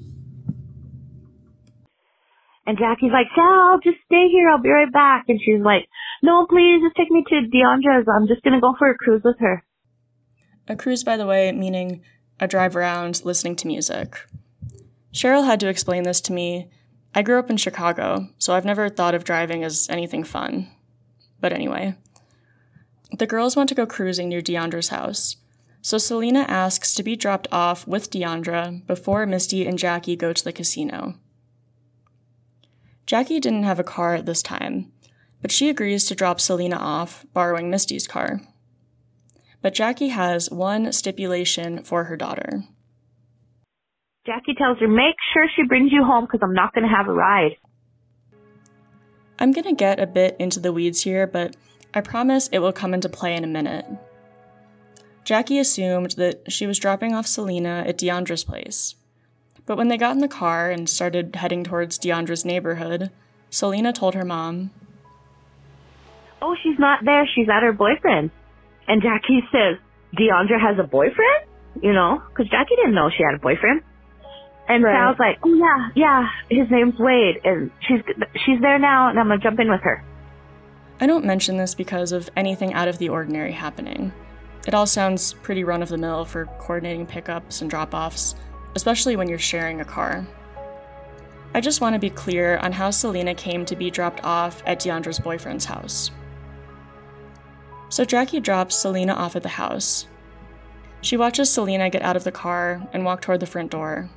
And 2.67 2.77
Jackie's 2.77 3.12
like, 3.12 3.27
Sal, 3.33 3.79
just 3.83 3.97
stay 4.05 4.27
here. 4.29 4.49
I'll 4.49 4.62
be 4.62 4.69
right 4.69 4.91
back. 4.91 5.25
And 5.29 5.39
she's 5.43 5.62
like, 5.62 5.88
no, 6.21 6.45
please, 6.47 6.81
just 6.83 6.95
take 6.95 7.10
me 7.10 7.23
to 7.29 7.47
Deandra's. 7.47 8.07
I'm 8.07 8.27
just 8.27 8.43
going 8.43 8.53
to 8.53 8.62
go 8.62 8.75
for 8.77 8.89
a 8.89 8.97
cruise 8.97 9.21
with 9.23 9.39
her. 9.39 9.63
A 10.67 10.75
cruise, 10.75 11.03
by 11.03 11.17
the 11.17 11.25
way, 11.25 11.51
meaning 11.51 12.01
a 12.39 12.47
drive 12.47 12.75
around 12.75 13.23
listening 13.23 13.56
to 13.58 13.67
music. 13.67 14.17
Cheryl 15.13 15.45
had 15.45 15.60
to 15.62 15.69
explain 15.69 16.03
this 16.03 16.21
to 16.21 16.34
me. 16.34 16.69
I 17.15 17.21
grew 17.21 17.39
up 17.39 17.49
in 17.49 17.58
Chicago, 17.58 18.27
so 18.38 18.53
I've 18.53 18.65
never 18.65 18.89
thought 18.89 19.15
of 19.15 19.23
driving 19.23 19.63
as 19.63 19.88
anything 19.89 20.23
fun. 20.23 20.69
But 21.39 21.53
anyway, 21.53 21.95
the 23.17 23.27
girls 23.27 23.56
want 23.56 23.69
to 23.69 23.75
go 23.75 23.86
cruising 23.86 24.30
near 24.30 24.41
Deandra's 24.41 24.89
house, 24.89 25.38
so 25.82 25.97
Selena 25.97 26.41
asks 26.41 26.93
to 26.95 27.03
be 27.03 27.15
dropped 27.15 27.47
off 27.51 27.88
with 27.88 28.12
Deandra 28.12 28.86
before 28.86 29.25
Misty 29.25 29.65
and 29.65 29.80
Jackie 29.80 30.15
go 30.15 30.34
to 30.34 30.43
the 30.43 30.51
casino. 30.51 31.15
Jackie 33.06 33.39
didn't 33.39 33.63
have 33.63 33.80
a 33.80 33.86
car 33.86 34.15
at 34.15 34.25
this 34.25 34.41
time, 34.41 34.91
but 35.41 35.51
she 35.51 35.69
agrees 35.69 36.06
to 36.06 36.15
drop 36.15 36.41
Selena 36.41 36.75
off, 36.75 37.25
borrowing 37.34 37.69
Misty's 37.69 38.06
car. 38.06 38.41
But 39.62 39.74
Jackie 39.74 40.10
has 40.10 40.50
one 40.50 40.91
stipulation 40.93 41.84
for 41.84 42.06
her 42.06 42.15
daughter. 42.15 42.63
Jackie 44.26 44.56
tells 44.56 44.78
her, 44.80 44.88
make 44.88 45.15
sure 45.34 45.48
she 45.56 45.63
brings 45.67 45.91
you 45.91 46.04
home 46.04 46.26
because 46.26 46.41
I'm 46.43 46.54
not 46.54 46.74
going 46.74 46.88
to 46.88 46.93
have 46.93 47.08
a 47.08 47.13
ride. 47.13 47.58
I'm 49.39 49.52
gonna 49.52 49.74
get 49.74 50.00
a 50.00 50.08
bit 50.08 50.36
into 50.39 50.60
the 50.60 50.74
weeds 50.74 51.02
here, 51.02 51.28
but 51.28 51.56
I 51.93 52.02
promise 52.02 52.50
it 52.52 52.60
will 52.60 52.74
come 52.74 52.93
into 52.93 53.08
play 53.08 53.36
in 53.36 53.43
a 53.43 53.48
minute. 53.48 53.86
Jackie 55.24 55.60
assumed 55.60 56.12
that 56.12 56.52
she 56.52 56.65
was 56.65 56.80
dropping 56.80 57.13
off 57.13 57.28
Selena 57.28 57.84
at 57.86 57.98
Deandra's 57.98 58.43
place. 58.43 58.96
But 59.65 59.78
when 59.78 59.89
they 59.89 59.98
got 59.98 60.15
in 60.15 60.22
the 60.22 60.28
car 60.28 60.72
and 60.72 60.89
started 60.89 61.36
heading 61.36 61.63
towards 61.63 62.00
Deandra's 62.00 62.46
neighborhood, 62.46 63.12
Selena 63.50 63.93
told 63.93 64.15
her 64.15 64.26
mom, 64.26 64.72
Oh, 66.41 66.56
she's 66.63 66.80
not 66.80 67.04
there. 67.04 67.28
She's 67.36 67.50
at 67.50 67.63
her 67.63 67.74
boyfriend. 67.74 68.32
And 68.88 69.02
Jackie 69.02 69.41
says, 69.52 69.78
Deandra 70.17 70.60
has 70.60 70.80
a 70.80 70.88
boyfriend? 70.88 71.45
You 71.82 71.93
know, 71.93 72.21
because 72.30 72.50
Jackie 72.50 72.76
didn't 72.76 72.95
know 72.95 73.10
she 73.10 73.23
had 73.23 73.36
a 73.36 73.39
boyfriend. 73.39 73.82
And 74.67 74.84
Right. 74.84 74.95
Sal's 74.95 75.19
like, 75.19 75.39
oh 75.43 75.54
yeah, 75.54 75.89
yeah, 75.95 76.30
his 76.50 76.69
name's 76.69 77.00
Wade, 77.00 77.39
and 77.45 77.71
she's 77.88 78.02
she's 78.45 78.60
there 78.60 78.78
now, 78.78 79.10
and 79.10 79.17
I'm 79.17 79.28
gonna 79.28 79.39
jump 79.39 79.60
in 79.60 79.69
with 79.69 79.80
her. 79.82 80.04
I 81.00 81.08
don't 81.08 81.23
mention 81.23 81.56
this 81.56 81.73
because 81.73 82.12
of 82.12 82.30
anything 82.36 82.73
out 82.73 82.88
of 82.88 82.97
the 82.97 83.08
ordinary 83.10 83.54
happening. 83.54 84.12
It 84.67 84.73
all 84.73 84.86
sounds 84.86 85.34
pretty 85.36 85.63
run 85.63 85.82
of 85.82 85.88
the 85.89 85.97
mill 85.97 86.26
for 86.26 86.47
coordinating 86.60 87.06
pickups 87.06 87.62
and 87.62 87.69
drop 87.69 87.93
offs, 87.93 88.36
especially 88.76 89.15
when 89.15 89.30
you're 89.30 89.39
sharing 89.39 89.80
a 89.80 89.86
car. 89.86 90.28
I 91.54 91.62
just 91.62 91.80
want 91.80 91.93
to 91.93 92.00
be 92.00 92.10
clear 92.10 92.58
on 92.58 92.73
how 92.73 92.89
Selena 92.89 93.34
came 93.36 93.63
to 93.65 93.76
be 93.76 93.89
dropped 93.89 94.23
off 94.26 94.62
at 94.65 94.82
Deandra's 94.82 95.19
boyfriend's 95.19 95.63
house. 95.63 96.12
So 97.89 98.04
Jackie 98.06 98.39
drops 98.39 98.76
Selena 98.76 99.13
off 99.13 99.36
at 99.36 99.43
the 99.43 99.50
house. 99.50 100.08
She 101.02 101.15
watches 101.15 101.50
Selena 101.50 101.89
get 101.89 102.02
out 102.02 102.15
of 102.15 102.23
the 102.23 102.32
car 102.32 102.88
and 102.91 103.06
walk 103.06 103.21
toward 103.21 103.39
the 103.39 103.45
front 103.45 103.71
door. 103.71 104.10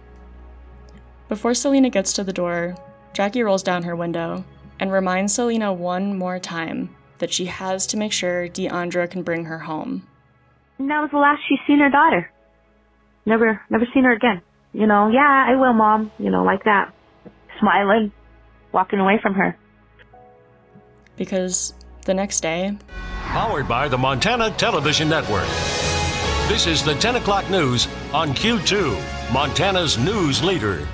Before 1.28 1.54
Selena 1.54 1.90
gets 1.90 2.12
to 2.14 2.24
the 2.24 2.32
door, 2.32 2.74
Jackie 3.12 3.42
rolls 3.42 3.62
down 3.62 3.84
her 3.84 3.94
window 3.94 4.44
and 4.80 4.90
reminds 4.90 5.34
Selena 5.34 5.72
one 5.72 6.16
more 6.16 6.38
time 6.38 6.94
that 7.18 7.32
she 7.32 7.46
has 7.46 7.86
to 7.88 7.96
make 7.96 8.12
sure 8.12 8.48
Deandra 8.48 9.08
can 9.08 9.22
bring 9.22 9.44
her 9.44 9.60
home. 9.60 10.06
And 10.78 10.90
that 10.90 11.00
was 11.00 11.10
the 11.12 11.18
last 11.18 11.42
she's 11.48 11.58
seen 11.66 11.78
her 11.78 11.90
daughter. 11.90 12.32
Never, 13.26 13.60
never 13.68 13.86
seen 13.92 14.04
her 14.04 14.12
again. 14.12 14.42
You 14.72 14.86
know, 14.86 15.08
yeah, 15.08 15.46
I 15.48 15.56
will, 15.56 15.74
mom. 15.74 16.10
You 16.18 16.30
know, 16.30 16.42
like 16.42 16.64
that, 16.64 16.94
smiling, 17.60 18.12
walking 18.72 18.98
away 18.98 19.18
from 19.22 19.34
her. 19.34 19.56
Because 21.16 21.74
the 22.06 22.14
next 22.14 22.40
day, 22.40 22.78
Powered 23.30 23.68
by 23.68 23.86
the 23.86 23.96
Montana 23.96 24.50
Television 24.50 25.08
Network. 25.08 25.46
This 26.48 26.66
is 26.66 26.82
the 26.82 26.96
10 26.96 27.14
o'clock 27.14 27.48
news 27.48 27.86
on 28.12 28.30
Q2, 28.30 29.32
Montana's 29.32 29.96
news 29.96 30.42
leader. 30.42 30.88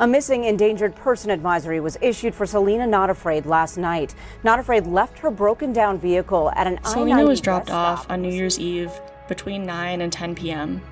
A 0.00 0.06
missing 0.08 0.42
endangered 0.42 0.96
person 0.96 1.30
advisory 1.30 1.78
was 1.78 1.96
issued 2.00 2.34
for 2.34 2.46
Selena 2.46 2.84
Not 2.84 3.10
Afraid 3.10 3.46
last 3.46 3.78
night. 3.78 4.16
Not 4.42 4.58
Afraid 4.58 4.88
left 4.88 5.20
her 5.20 5.30
broken 5.30 5.72
down 5.72 6.00
vehicle 6.00 6.50
at 6.56 6.66
an 6.66 6.82
Selena 6.82 7.20
I-90 7.20 7.28
was 7.28 7.40
dropped 7.40 7.68
rest 7.68 7.78
off 7.78 8.10
on 8.10 8.22
New 8.22 8.34
Year's 8.34 8.58
Eve 8.58 8.90
between 9.28 9.64
9 9.64 10.00
and 10.00 10.12
10 10.12 10.34
p.m. 10.34 10.82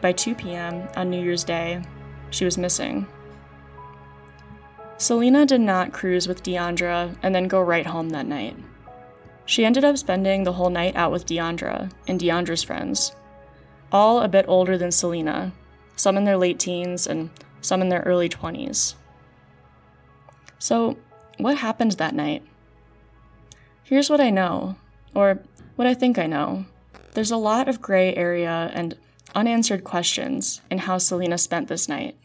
By 0.00 0.10
2 0.10 0.34
p.m. 0.34 0.88
on 0.96 1.10
New 1.10 1.22
Year's 1.22 1.44
Day, 1.44 1.80
she 2.30 2.44
was 2.44 2.58
missing. 2.58 3.06
Selena 4.96 5.46
did 5.46 5.60
not 5.60 5.92
cruise 5.92 6.26
with 6.26 6.42
Deandra 6.42 7.16
and 7.22 7.32
then 7.32 7.46
go 7.46 7.62
right 7.62 7.86
home 7.86 8.08
that 8.08 8.26
night. 8.26 8.56
She 9.48 9.64
ended 9.64 9.82
up 9.82 9.96
spending 9.96 10.44
the 10.44 10.52
whole 10.52 10.68
night 10.68 10.94
out 10.94 11.10
with 11.10 11.24
Deandra 11.24 11.90
and 12.06 12.20
Deandra's 12.20 12.62
friends, 12.62 13.16
all 13.90 14.20
a 14.20 14.28
bit 14.28 14.44
older 14.46 14.76
than 14.76 14.92
Selena, 14.92 15.52
some 15.96 16.18
in 16.18 16.24
their 16.24 16.36
late 16.36 16.58
teens 16.58 17.06
and 17.06 17.30
some 17.62 17.80
in 17.80 17.88
their 17.88 18.02
early 18.02 18.28
20s. 18.28 18.94
So, 20.58 20.98
what 21.38 21.56
happened 21.56 21.92
that 21.92 22.14
night? 22.14 22.42
Here's 23.84 24.10
what 24.10 24.20
I 24.20 24.28
know, 24.28 24.76
or 25.14 25.38
what 25.76 25.88
I 25.88 25.94
think 25.94 26.18
I 26.18 26.26
know. 26.26 26.66
There's 27.14 27.30
a 27.30 27.38
lot 27.38 27.68
of 27.68 27.80
gray 27.80 28.14
area 28.14 28.70
and 28.74 28.98
unanswered 29.34 29.82
questions 29.82 30.60
in 30.70 30.76
how 30.76 30.98
Selena 30.98 31.38
spent 31.38 31.68
this 31.68 31.88
night. 31.88 32.18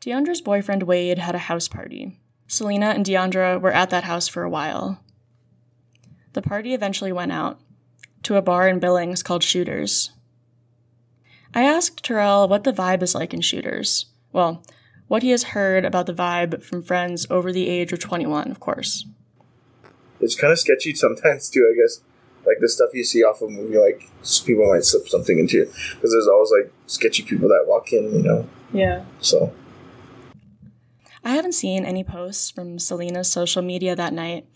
Deandra's 0.00 0.40
boyfriend 0.40 0.84
Wade 0.84 1.18
had 1.18 1.34
a 1.34 1.50
house 1.50 1.68
party. 1.68 2.18
Selena 2.46 2.86
and 2.86 3.04
Deandra 3.04 3.60
were 3.60 3.72
at 3.72 3.90
that 3.90 4.04
house 4.04 4.26
for 4.26 4.42
a 4.42 4.48
while. 4.48 4.98
The 6.32 6.42
party 6.42 6.74
eventually 6.74 7.12
went 7.12 7.32
out 7.32 7.60
to 8.22 8.36
a 8.36 8.42
bar 8.42 8.68
in 8.68 8.78
Billings 8.78 9.22
called 9.22 9.42
Shooters. 9.42 10.10
I 11.54 11.62
asked 11.62 12.04
Terrell 12.04 12.48
what 12.48 12.64
the 12.64 12.72
vibe 12.72 13.02
is 13.02 13.14
like 13.14 13.34
in 13.34 13.40
Shooters. 13.40 14.06
Well, 14.32 14.62
what 15.08 15.22
he 15.24 15.30
has 15.30 15.42
heard 15.42 15.84
about 15.84 16.06
the 16.06 16.14
vibe 16.14 16.62
from 16.62 16.82
friends 16.82 17.26
over 17.30 17.52
the 17.52 17.68
age 17.68 17.92
of 17.92 17.98
21, 17.98 18.50
of 18.50 18.60
course. 18.60 19.06
It's 20.20 20.36
kind 20.36 20.52
of 20.52 20.58
sketchy 20.58 20.94
sometimes 20.94 21.50
too. 21.50 21.68
I 21.68 21.74
guess 21.76 22.00
like 22.46 22.58
the 22.60 22.68
stuff 22.68 22.90
you 22.92 23.04
see 23.04 23.24
off 23.24 23.42
a 23.42 23.48
movie, 23.48 23.78
like 23.78 24.08
people 24.46 24.70
might 24.72 24.84
slip 24.84 25.08
something 25.08 25.38
into 25.38 25.58
you 25.58 25.64
because 25.64 26.12
there's 26.12 26.28
always 26.28 26.52
like 26.52 26.72
sketchy 26.86 27.22
people 27.22 27.48
that 27.48 27.64
walk 27.66 27.92
in, 27.92 28.14
you 28.14 28.22
know. 28.22 28.48
Yeah. 28.72 29.04
So 29.20 29.52
I 31.24 31.30
haven't 31.30 31.52
seen 31.52 31.84
any 31.84 32.04
posts 32.04 32.50
from 32.50 32.78
Selena's 32.78 33.30
social 33.30 33.62
media 33.62 33.96
that 33.96 34.12
night, 34.12 34.46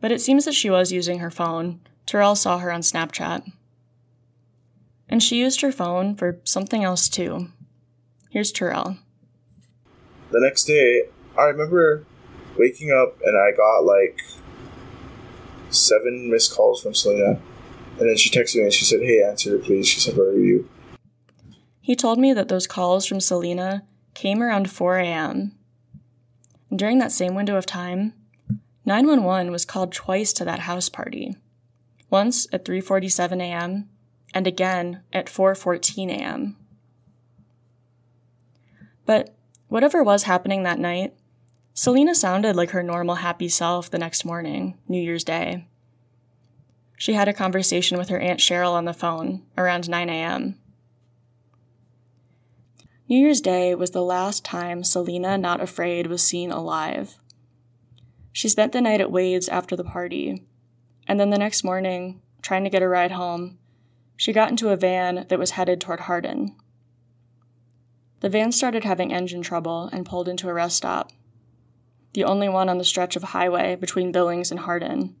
but 0.00 0.12
it 0.12 0.20
seems 0.20 0.44
that 0.44 0.54
she 0.54 0.70
was 0.70 0.92
using 0.92 1.18
her 1.18 1.30
phone. 1.30 1.80
Terrell 2.06 2.36
saw 2.36 2.58
her 2.58 2.72
on 2.72 2.80
Snapchat. 2.80 3.50
And 5.08 5.22
she 5.22 5.38
used 5.38 5.60
her 5.62 5.72
phone 5.72 6.14
for 6.14 6.38
something 6.44 6.84
else 6.84 7.08
too. 7.08 7.48
Here's 8.30 8.52
Terrell. 8.52 8.98
The 10.30 10.40
next 10.40 10.64
day, 10.64 11.04
I 11.38 11.44
remember 11.44 12.04
waking 12.58 12.90
up 12.90 13.18
and 13.24 13.36
I 13.36 13.56
got 13.56 13.84
like 13.84 14.20
seven 15.70 16.30
missed 16.30 16.54
calls 16.54 16.82
from 16.82 16.94
Selena. 16.94 17.40
And 17.98 18.08
then 18.08 18.16
she 18.16 18.30
texted 18.30 18.56
me 18.56 18.62
and 18.64 18.72
she 18.72 18.84
said, 18.84 19.00
Hey, 19.00 19.22
answer 19.22 19.56
it, 19.56 19.64
please. 19.64 19.88
She 19.88 20.00
said, 20.00 20.16
Where 20.16 20.28
are 20.28 20.38
you? 20.38 20.68
He 21.80 21.96
told 21.96 22.18
me 22.18 22.34
that 22.34 22.48
those 22.48 22.66
calls 22.66 23.06
from 23.06 23.20
Selena 23.20 23.84
came 24.14 24.42
around 24.42 24.70
4 24.70 24.98
a.m. 24.98 25.52
And 26.68 26.78
during 26.78 26.98
that 26.98 27.12
same 27.12 27.34
window 27.34 27.56
of 27.56 27.64
time, 27.64 28.12
911 28.88 29.52
was 29.52 29.66
called 29.66 29.92
twice 29.92 30.32
to 30.32 30.46
that 30.46 30.60
house 30.60 30.88
party. 30.88 31.36
Once 32.08 32.46
at 32.54 32.64
3:47 32.64 33.42
a.m. 33.42 33.90
and 34.32 34.46
again 34.46 35.02
at 35.12 35.26
4:14 35.26 36.08
a.m. 36.08 36.56
But 39.04 39.34
whatever 39.68 40.02
was 40.02 40.22
happening 40.22 40.62
that 40.62 40.78
night, 40.78 41.12
Selena 41.74 42.14
sounded 42.14 42.56
like 42.56 42.70
her 42.70 42.82
normal 42.82 43.16
happy 43.16 43.50
self 43.50 43.90
the 43.90 43.98
next 43.98 44.24
morning, 44.24 44.78
New 44.88 45.02
Year's 45.02 45.22
Day. 45.22 45.68
She 46.96 47.12
had 47.12 47.28
a 47.28 47.34
conversation 47.34 47.98
with 47.98 48.08
her 48.08 48.18
Aunt 48.18 48.40
Cheryl 48.40 48.72
on 48.72 48.86
the 48.86 48.94
phone 48.94 49.42
around 49.58 49.90
9 49.90 50.08
a.m. 50.08 50.58
New 53.06 53.18
Year's 53.18 53.42
Day 53.42 53.74
was 53.74 53.90
the 53.90 54.02
last 54.02 54.46
time 54.46 54.82
Selena 54.82 55.36
Not 55.36 55.60
Afraid 55.60 56.06
was 56.06 56.22
seen 56.22 56.50
alive. 56.50 57.18
She 58.38 58.48
spent 58.48 58.70
the 58.70 58.80
night 58.80 59.00
at 59.00 59.10
Wade's 59.10 59.48
after 59.48 59.74
the 59.74 59.82
party, 59.82 60.46
and 61.08 61.18
then 61.18 61.30
the 61.30 61.38
next 61.38 61.64
morning, 61.64 62.22
trying 62.40 62.62
to 62.62 62.70
get 62.70 62.84
a 62.84 62.88
ride 62.88 63.10
home, 63.10 63.58
she 64.16 64.32
got 64.32 64.50
into 64.50 64.68
a 64.68 64.76
van 64.76 65.26
that 65.28 65.40
was 65.40 65.50
headed 65.50 65.80
toward 65.80 65.98
Hardin. 65.98 66.54
The 68.20 68.28
van 68.28 68.52
started 68.52 68.84
having 68.84 69.12
engine 69.12 69.42
trouble 69.42 69.90
and 69.92 70.06
pulled 70.06 70.28
into 70.28 70.48
a 70.48 70.54
rest 70.54 70.76
stop, 70.76 71.10
the 72.12 72.22
only 72.22 72.48
one 72.48 72.68
on 72.68 72.78
the 72.78 72.84
stretch 72.84 73.16
of 73.16 73.24
highway 73.24 73.74
between 73.74 74.12
Billings 74.12 74.52
and 74.52 74.60
Hardin. 74.60 75.16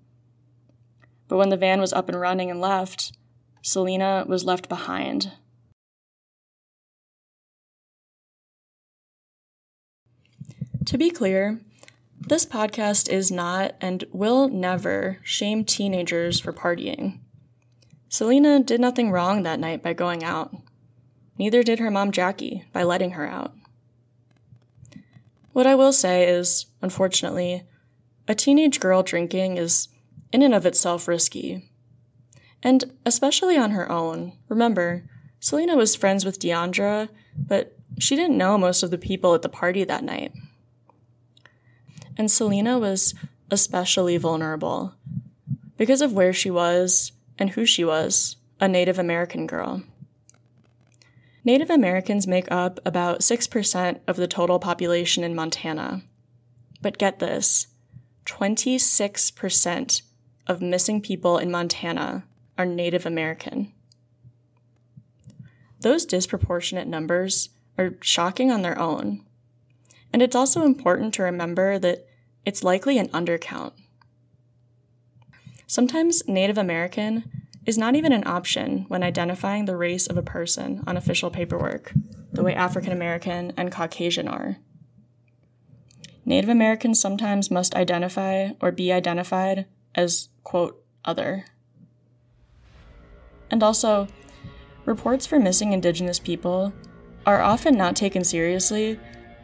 But 1.26 1.38
when 1.38 1.48
the 1.48 1.56
van 1.56 1.80
was 1.80 1.92
up 1.92 2.08
and 2.08 2.20
running 2.20 2.52
and 2.52 2.60
left, 2.60 3.18
Selena 3.62 4.26
was 4.28 4.44
left 4.44 4.68
behind. 4.68 5.32
To 10.84 10.96
be 10.96 11.10
clear, 11.10 11.60
this 12.20 12.44
podcast 12.44 13.08
is 13.08 13.30
not 13.30 13.74
and 13.80 14.04
will 14.12 14.48
never 14.48 15.18
shame 15.22 15.64
teenagers 15.64 16.40
for 16.40 16.52
partying. 16.52 17.20
Selena 18.08 18.60
did 18.60 18.80
nothing 18.80 19.10
wrong 19.10 19.42
that 19.42 19.60
night 19.60 19.82
by 19.82 19.92
going 19.92 20.24
out. 20.24 20.54
Neither 21.38 21.62
did 21.62 21.78
her 21.78 21.90
mom 21.90 22.10
Jackie 22.10 22.64
by 22.72 22.82
letting 22.82 23.12
her 23.12 23.26
out. 23.26 23.54
What 25.52 25.66
I 25.66 25.74
will 25.74 25.92
say 25.92 26.28
is, 26.28 26.66
unfortunately, 26.82 27.64
a 28.26 28.34
teenage 28.34 28.80
girl 28.80 29.02
drinking 29.02 29.56
is 29.56 29.88
in 30.32 30.42
and 30.42 30.54
of 30.54 30.66
itself 30.66 31.08
risky. 31.08 31.70
And 32.62 32.96
especially 33.06 33.56
on 33.56 33.70
her 33.70 33.90
own. 33.90 34.32
Remember, 34.48 35.08
Selena 35.40 35.76
was 35.76 35.94
friends 35.94 36.24
with 36.24 36.40
Deandra, 36.40 37.08
but 37.36 37.76
she 37.98 38.16
didn't 38.16 38.38
know 38.38 38.58
most 38.58 38.82
of 38.82 38.90
the 38.90 38.98
people 38.98 39.34
at 39.34 39.42
the 39.42 39.48
party 39.48 39.84
that 39.84 40.04
night. 40.04 40.32
And 42.18 42.30
Selena 42.30 42.78
was 42.78 43.14
especially 43.50 44.16
vulnerable 44.16 44.92
because 45.76 46.02
of 46.02 46.12
where 46.12 46.32
she 46.32 46.50
was 46.50 47.12
and 47.38 47.50
who 47.50 47.64
she 47.64 47.84
was 47.84 48.36
a 48.60 48.68
Native 48.68 48.98
American 48.98 49.46
girl. 49.46 49.82
Native 51.44 51.70
Americans 51.70 52.26
make 52.26 52.50
up 52.50 52.80
about 52.84 53.20
6% 53.20 54.00
of 54.06 54.16
the 54.16 54.26
total 54.26 54.58
population 54.58 55.22
in 55.22 55.34
Montana. 55.34 56.02
But 56.82 56.98
get 56.98 57.20
this 57.20 57.68
26% 58.26 60.02
of 60.46 60.60
missing 60.60 61.00
people 61.00 61.38
in 61.38 61.50
Montana 61.50 62.24
are 62.58 62.66
Native 62.66 63.06
American. 63.06 63.72
Those 65.80 66.04
disproportionate 66.04 66.88
numbers 66.88 67.50
are 67.78 67.94
shocking 68.00 68.50
on 68.50 68.62
their 68.62 68.78
own. 68.78 69.24
And 70.12 70.20
it's 70.20 70.36
also 70.36 70.64
important 70.64 71.14
to 71.14 71.22
remember 71.22 71.78
that 71.78 72.07
it's 72.48 72.64
likely 72.64 72.96
an 72.96 73.10
undercount. 73.10 73.72
Sometimes 75.66 76.26
Native 76.26 76.56
American 76.56 77.30
is 77.66 77.76
not 77.76 77.94
even 77.94 78.10
an 78.10 78.26
option 78.26 78.86
when 78.88 79.02
identifying 79.02 79.66
the 79.66 79.76
race 79.76 80.06
of 80.06 80.16
a 80.16 80.22
person 80.22 80.82
on 80.86 80.96
official 80.96 81.30
paperwork, 81.30 81.92
the 82.32 82.42
way 82.42 82.54
African 82.54 82.90
American 82.90 83.52
and 83.58 83.70
Caucasian 83.70 84.26
are. 84.26 84.56
Native 86.24 86.48
Americans 86.48 86.98
sometimes 86.98 87.50
must 87.50 87.74
identify 87.74 88.52
or 88.62 88.72
be 88.72 88.92
identified 88.92 89.66
as, 89.94 90.30
quote, 90.42 90.82
other. 91.04 91.44
And 93.50 93.62
also, 93.62 94.08
reports 94.86 95.26
for 95.26 95.38
missing 95.38 95.74
Indigenous 95.74 96.18
people 96.18 96.72
are 97.26 97.42
often 97.42 97.76
not 97.76 97.94
taken 97.94 98.24
seriously, 98.24 98.98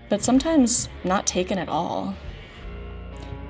but 0.09 0.23
sometimes 0.23 0.89
not 1.05 1.27
taken 1.27 1.59
at 1.59 1.69
all. 1.69 2.15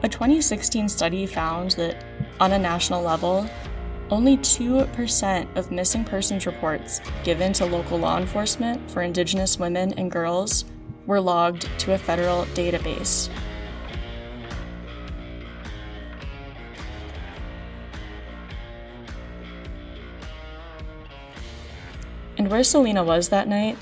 A 0.05 0.09
2016 0.09 0.91
study 0.91 1.25
found 1.25 1.71
that, 1.73 2.05
on 2.39 2.53
a 2.53 2.59
national 2.59 3.01
level, 3.01 3.49
only 4.11 4.37
2% 4.37 5.57
of 5.57 5.71
missing 5.71 6.05
persons 6.05 6.45
reports 6.45 7.01
given 7.23 7.55
to 7.55 7.65
local 7.65 7.97
law 7.97 8.19
enforcement 8.19 8.91
for 8.91 9.01
Indigenous 9.01 9.59
women 9.59 9.95
and 9.95 10.11
girls 10.11 10.67
were 11.07 11.23
logged 11.23 11.71
to 11.79 11.95
a 11.95 11.99
federal 11.99 12.45
database. 12.53 13.31
And 22.37 22.51
where 22.51 22.63
Selena 22.63 23.03
was 23.03 23.31
that 23.31 23.49
night, 23.49 23.79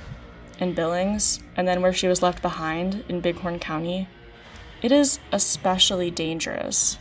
in 0.60 0.72
Billings, 0.72 1.40
and 1.56 1.66
then 1.66 1.82
where 1.82 1.92
she 1.92 2.06
was 2.06 2.22
left 2.22 2.42
behind 2.42 3.04
in 3.08 3.20
Bighorn 3.20 3.58
County, 3.58 4.06
it 4.82 4.92
is 4.92 5.20
especially 5.30 6.10
dangerous. 6.10 6.98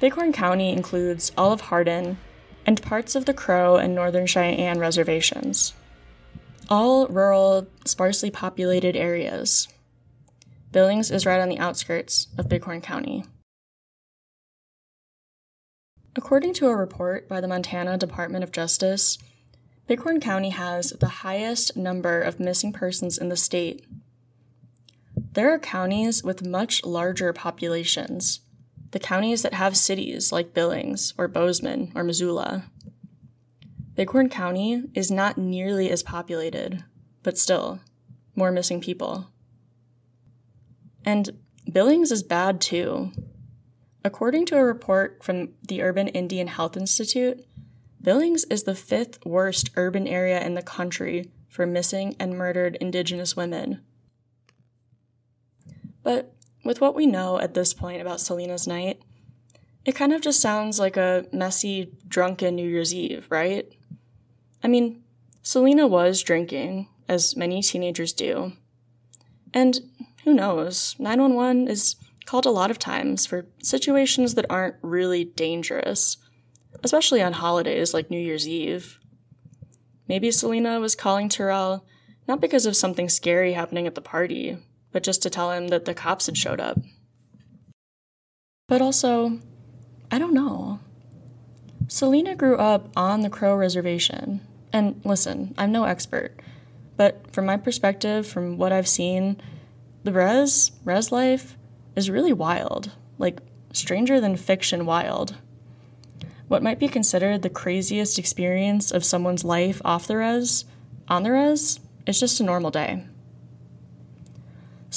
Bighorn 0.00 0.32
County 0.32 0.72
includes 0.72 1.32
all 1.38 1.52
of 1.52 1.62
Hardin 1.62 2.18
and 2.66 2.82
parts 2.82 3.14
of 3.14 3.24
the 3.24 3.32
Crow 3.32 3.76
and 3.76 3.94
Northern 3.94 4.26
Cheyenne 4.26 4.78
reservations. 4.78 5.72
All 6.68 7.06
rural, 7.06 7.68
sparsely 7.84 8.30
populated 8.30 8.96
areas. 8.96 9.68
Billings 10.72 11.10
is 11.10 11.24
right 11.24 11.40
on 11.40 11.48
the 11.48 11.58
outskirts 11.58 12.26
of 12.36 12.48
Bighorn 12.48 12.80
County. 12.80 13.24
According 16.16 16.54
to 16.54 16.66
a 16.66 16.76
report 16.76 17.28
by 17.28 17.40
the 17.40 17.48
Montana 17.48 17.96
Department 17.96 18.42
of 18.42 18.50
Justice, 18.50 19.18
Bighorn 19.86 20.18
County 20.18 20.50
has 20.50 20.90
the 20.90 21.08
highest 21.08 21.76
number 21.76 22.20
of 22.20 22.40
missing 22.40 22.72
persons 22.72 23.16
in 23.16 23.28
the 23.28 23.36
state. 23.36 23.86
There 25.36 25.52
are 25.52 25.58
counties 25.58 26.24
with 26.24 26.46
much 26.46 26.82
larger 26.82 27.30
populations, 27.34 28.40
the 28.92 28.98
counties 28.98 29.42
that 29.42 29.52
have 29.52 29.76
cities 29.76 30.32
like 30.32 30.54
Billings 30.54 31.12
or 31.18 31.28
Bozeman 31.28 31.92
or 31.94 32.02
Missoula. 32.02 32.70
Bighorn 33.94 34.30
County 34.30 34.84
is 34.94 35.10
not 35.10 35.36
nearly 35.36 35.90
as 35.90 36.02
populated, 36.02 36.84
but 37.22 37.36
still, 37.36 37.80
more 38.34 38.50
missing 38.50 38.80
people. 38.80 39.28
And 41.04 41.38
Billings 41.70 42.10
is 42.10 42.22
bad 42.22 42.58
too. 42.58 43.12
According 44.02 44.46
to 44.46 44.56
a 44.56 44.64
report 44.64 45.22
from 45.22 45.50
the 45.68 45.82
Urban 45.82 46.08
Indian 46.08 46.46
Health 46.46 46.78
Institute, 46.78 47.44
Billings 48.00 48.44
is 48.44 48.62
the 48.62 48.74
fifth 48.74 49.18
worst 49.26 49.68
urban 49.76 50.06
area 50.06 50.42
in 50.42 50.54
the 50.54 50.62
country 50.62 51.30
for 51.50 51.66
missing 51.66 52.16
and 52.18 52.38
murdered 52.38 52.76
Indigenous 52.76 53.36
women. 53.36 53.82
But 56.06 56.32
with 56.64 56.80
what 56.80 56.94
we 56.94 57.04
know 57.04 57.40
at 57.40 57.54
this 57.54 57.74
point 57.74 58.00
about 58.00 58.20
Selena's 58.20 58.64
night, 58.64 59.02
it 59.84 59.96
kind 59.96 60.12
of 60.12 60.20
just 60.20 60.40
sounds 60.40 60.78
like 60.78 60.96
a 60.96 61.26
messy, 61.32 61.90
drunken 62.06 62.54
New 62.54 62.68
Year's 62.68 62.94
Eve, 62.94 63.26
right? 63.28 63.66
I 64.62 64.68
mean, 64.68 65.02
Selena 65.42 65.88
was 65.88 66.22
drinking, 66.22 66.86
as 67.08 67.34
many 67.34 67.60
teenagers 67.60 68.12
do. 68.12 68.52
And 69.52 69.80
who 70.22 70.32
knows? 70.32 70.94
911 71.00 71.66
is 71.66 71.96
called 72.24 72.46
a 72.46 72.50
lot 72.50 72.70
of 72.70 72.78
times 72.78 73.26
for 73.26 73.48
situations 73.60 74.36
that 74.36 74.46
aren't 74.48 74.76
really 74.82 75.24
dangerous, 75.24 76.18
especially 76.84 77.20
on 77.20 77.32
holidays 77.32 77.92
like 77.92 78.10
New 78.10 78.20
Year's 78.20 78.46
Eve. 78.46 79.00
Maybe 80.06 80.30
Selena 80.30 80.78
was 80.78 80.94
calling 80.94 81.28
Terrell 81.28 81.84
not 82.28 82.40
because 82.40 82.64
of 82.64 82.76
something 82.76 83.08
scary 83.08 83.54
happening 83.54 83.88
at 83.88 83.96
the 83.96 84.00
party, 84.00 84.58
but 84.92 85.02
just 85.02 85.22
to 85.22 85.30
tell 85.30 85.52
him 85.52 85.68
that 85.68 85.84
the 85.84 85.94
cops 85.94 86.26
had 86.26 86.36
showed 86.36 86.60
up. 86.60 86.78
But 88.68 88.82
also, 88.82 89.38
I 90.10 90.18
don't 90.18 90.34
know. 90.34 90.80
Selena 91.88 92.34
grew 92.34 92.56
up 92.56 92.90
on 92.96 93.20
the 93.20 93.30
Crow 93.30 93.54
Reservation. 93.54 94.40
And 94.72 95.00
listen, 95.04 95.54
I'm 95.56 95.72
no 95.72 95.84
expert, 95.84 96.34
but 96.96 97.32
from 97.32 97.46
my 97.46 97.56
perspective, 97.56 98.26
from 98.26 98.58
what 98.58 98.72
I've 98.72 98.88
seen, 98.88 99.40
the 100.04 100.12
res, 100.12 100.72
res 100.84 101.12
life, 101.12 101.56
is 101.94 102.10
really 102.10 102.32
wild. 102.32 102.92
Like, 103.18 103.40
stranger 103.72 104.20
than 104.20 104.36
fiction 104.36 104.84
wild. 104.84 105.36
What 106.48 106.62
might 106.62 106.78
be 106.78 106.88
considered 106.88 107.42
the 107.42 107.50
craziest 107.50 108.18
experience 108.18 108.90
of 108.90 109.04
someone's 109.04 109.44
life 109.44 109.80
off 109.84 110.06
the 110.06 110.16
res, 110.16 110.64
on 111.08 111.22
the 111.22 111.32
res, 111.32 111.80
is 112.06 112.20
just 112.20 112.40
a 112.40 112.44
normal 112.44 112.70
day. 112.70 113.04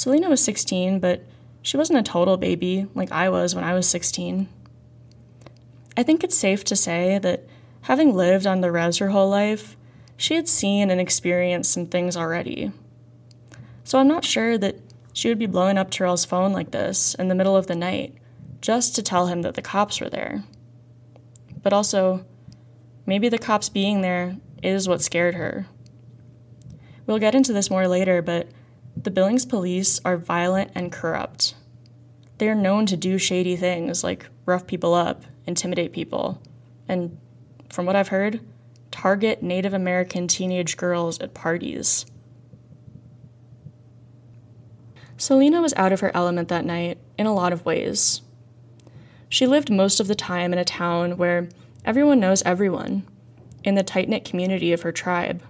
Selena 0.00 0.30
was 0.30 0.42
16, 0.42 0.98
but 0.98 1.26
she 1.60 1.76
wasn't 1.76 1.98
a 1.98 2.02
total 2.02 2.38
baby 2.38 2.86
like 2.94 3.12
I 3.12 3.28
was 3.28 3.54
when 3.54 3.64
I 3.64 3.74
was 3.74 3.86
16. 3.86 4.48
I 5.94 6.02
think 6.02 6.24
it's 6.24 6.38
safe 6.38 6.64
to 6.64 6.74
say 6.74 7.18
that 7.18 7.44
having 7.82 8.16
lived 8.16 8.46
on 8.46 8.62
the 8.62 8.72
res 8.72 8.96
her 8.96 9.10
whole 9.10 9.28
life, 9.28 9.76
she 10.16 10.36
had 10.36 10.48
seen 10.48 10.90
and 10.90 11.02
experienced 11.02 11.70
some 11.70 11.84
things 11.84 12.16
already. 12.16 12.72
So 13.84 13.98
I'm 13.98 14.08
not 14.08 14.24
sure 14.24 14.56
that 14.56 14.76
she 15.12 15.28
would 15.28 15.38
be 15.38 15.44
blowing 15.44 15.76
up 15.76 15.90
Terrell's 15.90 16.24
phone 16.24 16.54
like 16.54 16.70
this 16.70 17.14
in 17.16 17.28
the 17.28 17.34
middle 17.34 17.54
of 17.54 17.66
the 17.66 17.76
night 17.76 18.14
just 18.62 18.94
to 18.94 19.02
tell 19.02 19.26
him 19.26 19.42
that 19.42 19.52
the 19.52 19.60
cops 19.60 20.00
were 20.00 20.08
there. 20.08 20.44
But 21.62 21.74
also, 21.74 22.24
maybe 23.04 23.28
the 23.28 23.36
cops 23.36 23.68
being 23.68 24.00
there 24.00 24.38
is 24.62 24.88
what 24.88 25.02
scared 25.02 25.34
her. 25.34 25.66
We'll 27.06 27.18
get 27.18 27.34
into 27.34 27.52
this 27.52 27.68
more 27.68 27.86
later, 27.86 28.22
but 28.22 28.48
the 29.02 29.10
Billings 29.10 29.46
police 29.46 29.98
are 30.04 30.18
violent 30.18 30.72
and 30.74 30.92
corrupt. 30.92 31.54
They 32.36 32.48
are 32.50 32.54
known 32.54 32.84
to 32.86 32.96
do 32.96 33.16
shady 33.16 33.56
things 33.56 34.04
like 34.04 34.26
rough 34.44 34.66
people 34.66 34.92
up, 34.92 35.24
intimidate 35.46 35.92
people, 35.92 36.40
and 36.86 37.16
from 37.70 37.86
what 37.86 37.96
I've 37.96 38.08
heard, 38.08 38.40
target 38.90 39.42
Native 39.42 39.72
American 39.72 40.28
teenage 40.28 40.76
girls 40.76 41.18
at 41.20 41.32
parties. 41.32 42.04
Selena 45.16 45.62
was 45.62 45.74
out 45.74 45.92
of 45.92 46.00
her 46.00 46.10
element 46.14 46.48
that 46.48 46.64
night 46.64 46.98
in 47.16 47.26
a 47.26 47.34
lot 47.34 47.52
of 47.52 47.64
ways. 47.64 48.20
She 49.28 49.46
lived 49.46 49.70
most 49.70 50.00
of 50.00 50.08
the 50.08 50.14
time 50.14 50.52
in 50.52 50.58
a 50.58 50.64
town 50.64 51.16
where 51.16 51.48
everyone 51.84 52.20
knows 52.20 52.42
everyone, 52.42 53.06
in 53.64 53.76
the 53.76 53.82
tight 53.82 54.08
knit 54.08 54.24
community 54.24 54.72
of 54.72 54.82
her 54.82 54.92
tribe. 54.92 55.42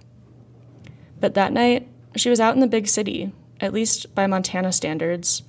But 1.19 1.33
that 1.33 1.51
night, 1.51 1.87
she 2.15 2.29
was 2.29 2.39
out 2.39 2.53
in 2.53 2.61
the 2.61 2.67
big 2.67 2.87
city, 2.87 3.31
at 3.61 3.73
least 3.73 4.13
by 4.13 4.27
Montana 4.27 4.71
standards, 4.71 5.43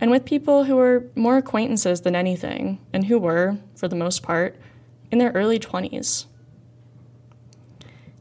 and 0.00 0.10
with 0.10 0.24
people 0.24 0.64
who 0.64 0.76
were 0.76 1.04
more 1.14 1.36
acquaintances 1.36 2.00
than 2.02 2.16
anything, 2.16 2.78
and 2.92 3.06
who 3.06 3.18
were, 3.18 3.58
for 3.74 3.88
the 3.88 3.96
most 3.96 4.22
part, 4.22 4.56
in 5.10 5.18
their 5.18 5.32
early 5.32 5.58
20s. 5.58 6.26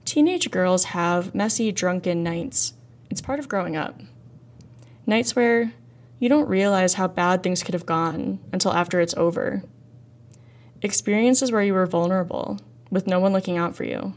Teenage 0.05 0.51
girls 0.51 0.85
have 0.85 1.33
messy, 1.33 1.71
drunken 1.71 2.23
nights. 2.23 2.73
It's 3.09 3.21
part 3.21 3.39
of 3.39 3.47
growing 3.47 3.77
up. 3.77 3.99
Nights 5.05 5.35
where 5.35 5.73
you 6.19 6.29
don't 6.29 6.47
realize 6.47 6.95
how 6.95 7.07
bad 7.07 7.41
things 7.41 7.63
could 7.63 7.73
have 7.73 7.85
gone 7.85 8.39
until 8.51 8.73
after 8.73 8.99
it's 8.99 9.15
over. 9.15 9.63
Experiences 10.81 11.51
where 11.51 11.63
you 11.63 11.73
were 11.73 11.85
vulnerable, 11.85 12.59
with 12.91 13.07
no 13.07 13.19
one 13.19 13.33
looking 13.33 13.57
out 13.57 13.75
for 13.75 13.83
you, 13.83 14.13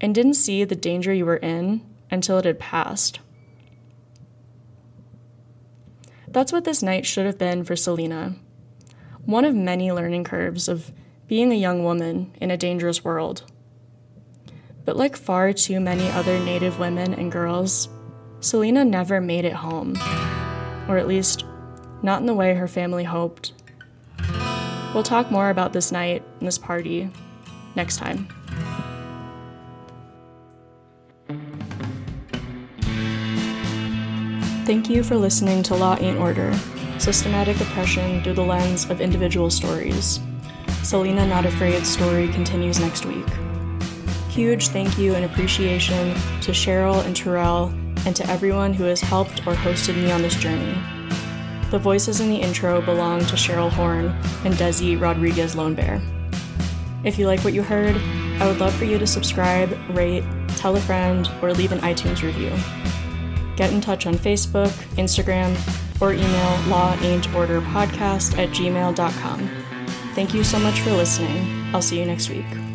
and 0.00 0.14
didn't 0.14 0.34
see 0.34 0.64
the 0.64 0.74
danger 0.74 1.12
you 1.12 1.24
were 1.24 1.36
in 1.36 1.80
until 2.10 2.38
it 2.38 2.44
had 2.44 2.58
passed. 2.58 3.20
That's 6.32 6.50
what 6.50 6.64
this 6.64 6.82
night 6.82 7.04
should 7.04 7.26
have 7.26 7.36
been 7.36 7.62
for 7.62 7.76
Selena. 7.76 8.34
One 9.26 9.44
of 9.44 9.54
many 9.54 9.92
learning 9.92 10.24
curves 10.24 10.66
of 10.66 10.90
being 11.28 11.52
a 11.52 11.56
young 11.56 11.84
woman 11.84 12.34
in 12.40 12.50
a 12.50 12.56
dangerous 12.56 13.04
world. 13.04 13.42
But 14.86 14.96
like 14.96 15.14
far 15.14 15.52
too 15.52 15.78
many 15.78 16.08
other 16.08 16.38
Native 16.38 16.78
women 16.78 17.12
and 17.12 17.30
girls, 17.30 17.90
Selena 18.40 18.82
never 18.82 19.20
made 19.20 19.44
it 19.44 19.52
home. 19.52 19.94
Or 20.88 20.96
at 20.96 21.06
least, 21.06 21.44
not 22.02 22.20
in 22.20 22.26
the 22.26 22.34
way 22.34 22.54
her 22.54 22.66
family 22.66 23.04
hoped. 23.04 23.52
We'll 24.94 25.02
talk 25.02 25.30
more 25.30 25.50
about 25.50 25.74
this 25.74 25.92
night 25.92 26.22
and 26.38 26.48
this 26.48 26.58
party 26.58 27.10
next 27.76 27.98
time. 27.98 28.28
Thank 34.64 34.88
you 34.88 35.02
for 35.02 35.16
listening 35.16 35.64
to 35.64 35.74
Law 35.74 35.96
Ain't 35.98 36.20
Order 36.20 36.56
Systematic 36.98 37.60
Oppression 37.60 38.22
Through 38.22 38.34
the 38.34 38.44
Lens 38.44 38.88
of 38.88 39.00
Individual 39.00 39.50
Stories. 39.50 40.20
Selena 40.84 41.26
Not 41.26 41.46
Afraid's 41.46 41.88
story 41.88 42.28
continues 42.28 42.78
next 42.78 43.04
week. 43.04 43.26
Huge 44.28 44.68
thank 44.68 44.96
you 44.96 45.16
and 45.16 45.24
appreciation 45.24 46.14
to 46.42 46.52
Cheryl 46.52 47.04
and 47.04 47.16
Terrell 47.16 47.74
and 48.06 48.14
to 48.14 48.24
everyone 48.30 48.72
who 48.72 48.84
has 48.84 49.00
helped 49.00 49.40
or 49.48 49.54
hosted 49.54 49.96
me 49.96 50.12
on 50.12 50.22
this 50.22 50.36
journey. 50.36 50.80
The 51.72 51.80
voices 51.80 52.20
in 52.20 52.28
the 52.28 52.40
intro 52.40 52.80
belong 52.80 53.18
to 53.26 53.34
Cheryl 53.34 53.68
Horn 53.68 54.06
and 54.44 54.54
Desi 54.54 54.98
Rodriguez 54.98 55.56
Lone 55.56 55.74
Bear. 55.74 56.00
If 57.02 57.18
you 57.18 57.26
like 57.26 57.40
what 57.40 57.52
you 57.52 57.64
heard, 57.64 57.96
I 58.40 58.46
would 58.46 58.60
love 58.60 58.74
for 58.74 58.84
you 58.84 58.96
to 59.00 59.08
subscribe, 59.08 59.76
rate, 59.90 60.22
tell 60.50 60.76
a 60.76 60.80
friend, 60.80 61.28
or 61.42 61.52
leave 61.52 61.72
an 61.72 61.80
iTunes 61.80 62.22
review. 62.22 62.52
Get 63.56 63.72
in 63.72 63.80
touch 63.80 64.06
on 64.06 64.14
Facebook, 64.14 64.70
Instagram, 64.96 65.56
or 66.00 66.12
email 66.12 66.56
lawain'torderpodcast 66.68 68.38
at 68.38 68.48
gmail.com. 68.50 69.50
Thank 70.14 70.34
you 70.34 70.44
so 70.44 70.58
much 70.58 70.80
for 70.80 70.90
listening. 70.90 71.64
I'll 71.72 71.82
see 71.82 71.98
you 71.98 72.04
next 72.04 72.28
week. 72.28 72.71